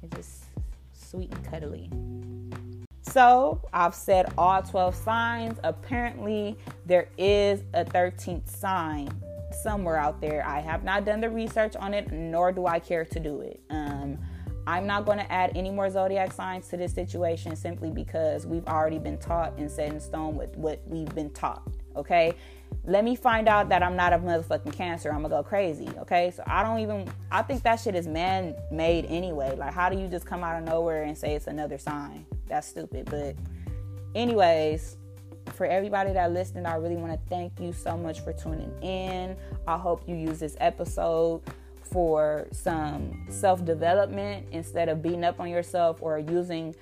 They're 0.00 0.18
just 0.18 0.44
sweet 0.92 1.32
and 1.32 1.44
cuddly. 1.44 1.90
So 3.02 3.62
I've 3.72 3.94
said 3.94 4.32
all 4.36 4.62
12 4.62 4.94
signs. 4.94 5.58
Apparently, 5.64 6.58
there 6.86 7.08
is 7.16 7.64
a 7.74 7.84
13th 7.84 8.48
sign 8.48 9.08
somewhere 9.62 9.96
out 9.96 10.20
there. 10.20 10.46
I 10.46 10.60
have 10.60 10.84
not 10.84 11.04
done 11.04 11.20
the 11.20 11.30
research 11.30 11.74
on 11.76 11.94
it, 11.94 12.12
nor 12.12 12.52
do 12.52 12.66
I 12.66 12.78
care 12.78 13.04
to 13.06 13.20
do 13.20 13.40
it. 13.40 13.60
Um, 13.70 14.18
I'm 14.66 14.86
not 14.86 15.06
going 15.06 15.16
to 15.16 15.32
add 15.32 15.52
any 15.56 15.70
more 15.70 15.88
zodiac 15.88 16.32
signs 16.32 16.68
to 16.68 16.76
this 16.76 16.92
situation 16.92 17.56
simply 17.56 17.90
because 17.90 18.46
we've 18.46 18.66
already 18.66 18.98
been 18.98 19.16
taught 19.16 19.56
and 19.56 19.70
set 19.70 19.90
in 19.90 19.98
stone 19.98 20.36
with 20.36 20.54
what 20.56 20.82
we've 20.86 21.12
been 21.14 21.30
taught. 21.30 21.62
Okay. 21.96 22.34
Let 22.88 23.04
me 23.04 23.16
find 23.16 23.48
out 23.48 23.68
that 23.68 23.82
I'm 23.82 23.96
not 23.96 24.14
a 24.14 24.18
motherfucking 24.18 24.72
cancer. 24.72 25.12
I'm 25.12 25.22
to 25.22 25.28
go 25.28 25.42
crazy. 25.42 25.90
Okay. 25.98 26.32
So 26.34 26.42
I 26.46 26.62
don't 26.62 26.80
even, 26.80 27.06
I 27.30 27.42
think 27.42 27.62
that 27.64 27.76
shit 27.76 27.94
is 27.94 28.08
man 28.08 28.56
made 28.72 29.04
anyway. 29.04 29.54
Like, 29.56 29.74
how 29.74 29.90
do 29.90 29.98
you 29.98 30.08
just 30.08 30.24
come 30.24 30.42
out 30.42 30.58
of 30.58 30.66
nowhere 30.66 31.02
and 31.02 31.16
say 31.16 31.34
it's 31.34 31.48
another 31.48 31.76
sign? 31.76 32.24
That's 32.48 32.66
stupid. 32.66 33.10
But, 33.10 33.36
anyways, 34.14 34.96
for 35.52 35.66
everybody 35.66 36.14
that 36.14 36.32
listened, 36.32 36.66
I 36.66 36.76
really 36.76 36.96
want 36.96 37.12
to 37.12 37.18
thank 37.28 37.60
you 37.60 37.74
so 37.74 37.94
much 37.94 38.20
for 38.20 38.32
tuning 38.32 38.72
in. 38.80 39.36
I 39.66 39.76
hope 39.76 40.08
you 40.08 40.16
use 40.16 40.38
this 40.38 40.56
episode 40.58 41.42
for 41.82 42.48
some 42.52 43.26
self 43.28 43.66
development 43.66 44.46
instead 44.50 44.88
of 44.88 45.02
beating 45.02 45.24
up 45.24 45.40
on 45.40 45.50
yourself 45.50 45.98
or 46.00 46.18
using 46.18 46.74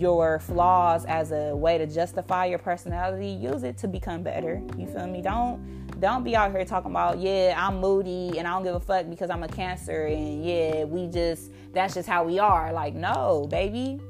your 0.00 0.38
flaws 0.38 1.04
as 1.04 1.30
a 1.30 1.54
way 1.54 1.76
to 1.76 1.86
justify 1.86 2.46
your 2.46 2.58
personality 2.58 3.28
use 3.28 3.62
it 3.62 3.76
to 3.76 3.86
become 3.86 4.22
better. 4.22 4.62
You 4.78 4.86
feel 4.86 5.06
me? 5.06 5.20
Don't 5.20 6.00
don't 6.00 6.24
be 6.24 6.34
out 6.34 6.50
here 6.50 6.64
talking 6.64 6.90
about 6.90 7.18
yeah 7.18 7.54
i'm 7.58 7.78
moody 7.78 8.38
and 8.38 8.48
i 8.48 8.52
don't 8.52 8.62
give 8.62 8.74
a 8.74 8.80
fuck 8.80 9.10
because 9.10 9.28
i'm 9.28 9.42
a 9.42 9.48
cancer 9.48 10.06
and 10.06 10.42
yeah 10.42 10.82
we 10.84 11.06
just 11.08 11.52
that's 11.74 11.92
just 11.94 12.08
how 12.08 12.24
we 12.24 12.38
are. 12.38 12.72
Like 12.72 12.94
no 12.94 13.46
baby. 13.50 14.00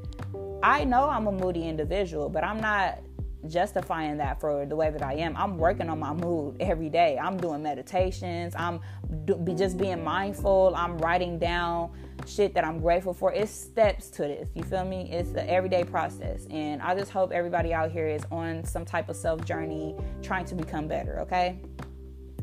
I 0.62 0.84
know 0.84 1.08
i'm 1.08 1.26
a 1.26 1.32
moody 1.32 1.66
individual 1.66 2.28
but 2.28 2.44
i'm 2.44 2.60
not 2.60 3.00
justifying 3.48 4.18
that 4.18 4.40
for 4.40 4.66
the 4.66 4.76
way 4.76 4.90
that 4.90 5.02
I 5.02 5.14
am. 5.14 5.36
I'm 5.36 5.56
working 5.56 5.88
on 5.88 5.98
my 5.98 6.12
mood 6.12 6.56
every 6.60 6.88
day. 6.88 7.18
I'm 7.18 7.36
doing 7.36 7.62
meditations. 7.62 8.54
I'm 8.56 8.80
do, 9.24 9.36
be 9.36 9.54
just 9.54 9.78
being 9.78 10.04
mindful. 10.04 10.74
I'm 10.76 10.98
writing 10.98 11.38
down 11.38 11.92
shit 12.26 12.54
that 12.54 12.64
I'm 12.64 12.80
grateful 12.80 13.14
for. 13.14 13.32
It's 13.32 13.50
steps 13.50 14.08
to 14.10 14.22
this. 14.22 14.48
You 14.54 14.62
feel 14.62 14.84
me? 14.84 15.10
It's 15.10 15.30
the 15.32 15.48
everyday 15.48 15.84
process. 15.84 16.46
And 16.50 16.82
I 16.82 16.94
just 16.94 17.10
hope 17.10 17.32
everybody 17.32 17.72
out 17.72 17.90
here 17.90 18.08
is 18.08 18.22
on 18.30 18.64
some 18.64 18.84
type 18.84 19.08
of 19.08 19.16
self 19.16 19.44
journey 19.44 19.96
trying 20.22 20.44
to 20.46 20.54
become 20.54 20.86
better, 20.86 21.20
okay? 21.20 21.58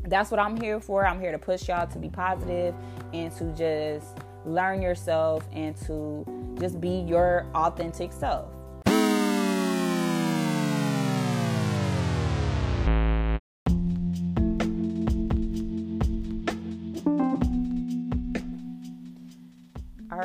That's 0.04 0.30
what 0.30 0.40
I'm 0.40 0.60
here 0.60 0.80
for. 0.80 1.06
I'm 1.06 1.20
here 1.20 1.32
to 1.32 1.38
push 1.38 1.68
y'all 1.68 1.86
to 1.86 1.98
be 1.98 2.08
positive 2.08 2.74
and 3.12 3.32
to 3.36 3.52
just 3.52 4.18
learn 4.44 4.80
yourself 4.80 5.46
and 5.52 5.76
to 5.86 6.56
just 6.58 6.80
be 6.80 7.00
your 7.00 7.46
authentic 7.54 8.12
self. 8.12 8.50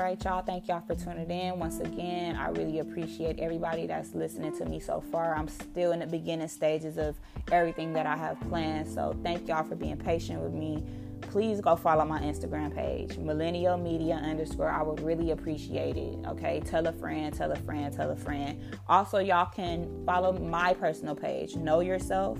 Right, 0.01 0.23
y'all. 0.23 0.41
Thank 0.41 0.67
y'all 0.67 0.81
for 0.81 0.95
tuning 0.95 1.29
in. 1.29 1.59
Once 1.59 1.79
again, 1.79 2.35
I 2.35 2.49
really 2.49 2.79
appreciate 2.79 3.37
everybody 3.39 3.85
that's 3.85 4.15
listening 4.15 4.57
to 4.57 4.65
me 4.65 4.79
so 4.79 5.01
far. 5.11 5.35
I'm 5.35 5.47
still 5.47 5.91
in 5.91 5.99
the 5.99 6.07
beginning 6.07 6.47
stages 6.47 6.97
of 6.97 7.15
everything 7.51 7.93
that 7.93 8.05
I 8.07 8.15
have 8.15 8.39
planned. 8.49 8.87
So 8.87 9.15
thank 9.23 9.47
y'all 9.47 9.63
for 9.63 9.75
being 9.75 9.97
patient 9.97 10.41
with 10.41 10.53
me. 10.53 10.83
Please 11.21 11.61
go 11.61 11.75
follow 11.75 12.05
my 12.05 12.19
Instagram 12.21 12.73
page, 12.73 13.17
millennial 13.17 13.77
media 13.77 14.15
underscore. 14.15 14.69
I 14.69 14.81
would 14.81 14.99
really 15.01 15.31
appreciate 15.31 15.95
it. 15.97 16.17
Okay. 16.27 16.61
Tell 16.65 16.87
a 16.87 16.93
friend, 16.93 17.33
tell 17.33 17.51
a 17.51 17.55
friend, 17.57 17.93
tell 17.93 18.09
a 18.09 18.15
friend. 18.15 18.59
Also, 18.87 19.19
y'all 19.19 19.45
can 19.45 20.03
follow 20.05 20.33
my 20.33 20.73
personal 20.73 21.15
page, 21.15 21.55
Know 21.55 21.81
Yourself 21.81 22.39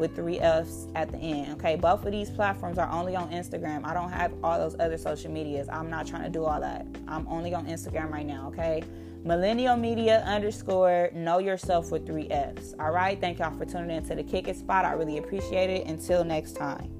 with 0.00 0.16
three 0.16 0.40
F's 0.40 0.88
at 0.94 1.12
the 1.12 1.18
end. 1.18 1.52
Okay, 1.52 1.76
both 1.76 2.04
of 2.04 2.10
these 2.10 2.30
platforms 2.30 2.78
are 2.78 2.90
only 2.90 3.14
on 3.14 3.30
Instagram. 3.30 3.84
I 3.84 3.94
don't 3.94 4.10
have 4.10 4.32
all 4.42 4.58
those 4.58 4.74
other 4.80 4.98
social 4.98 5.30
medias. 5.30 5.68
I'm 5.68 5.88
not 5.88 6.06
trying 6.06 6.24
to 6.24 6.30
do 6.30 6.44
all 6.44 6.60
that. 6.60 6.86
I'm 7.06 7.28
only 7.28 7.54
on 7.54 7.66
Instagram 7.66 8.10
right 8.10 8.26
now. 8.26 8.48
Okay, 8.48 8.82
millennial 9.22 9.76
media 9.76 10.22
underscore 10.26 11.10
know 11.12 11.38
yourself 11.38 11.92
with 11.92 12.06
three 12.06 12.28
F's. 12.30 12.74
All 12.80 12.90
right, 12.90 13.20
thank 13.20 13.38
y'all 13.38 13.56
for 13.56 13.64
tuning 13.64 13.96
in 13.96 14.04
to 14.06 14.14
the 14.14 14.24
Kick 14.24 14.48
It 14.48 14.56
Spot. 14.56 14.84
I 14.84 14.92
really 14.92 15.18
appreciate 15.18 15.70
it. 15.70 15.86
Until 15.86 16.24
next 16.24 16.56
time. 16.56 16.99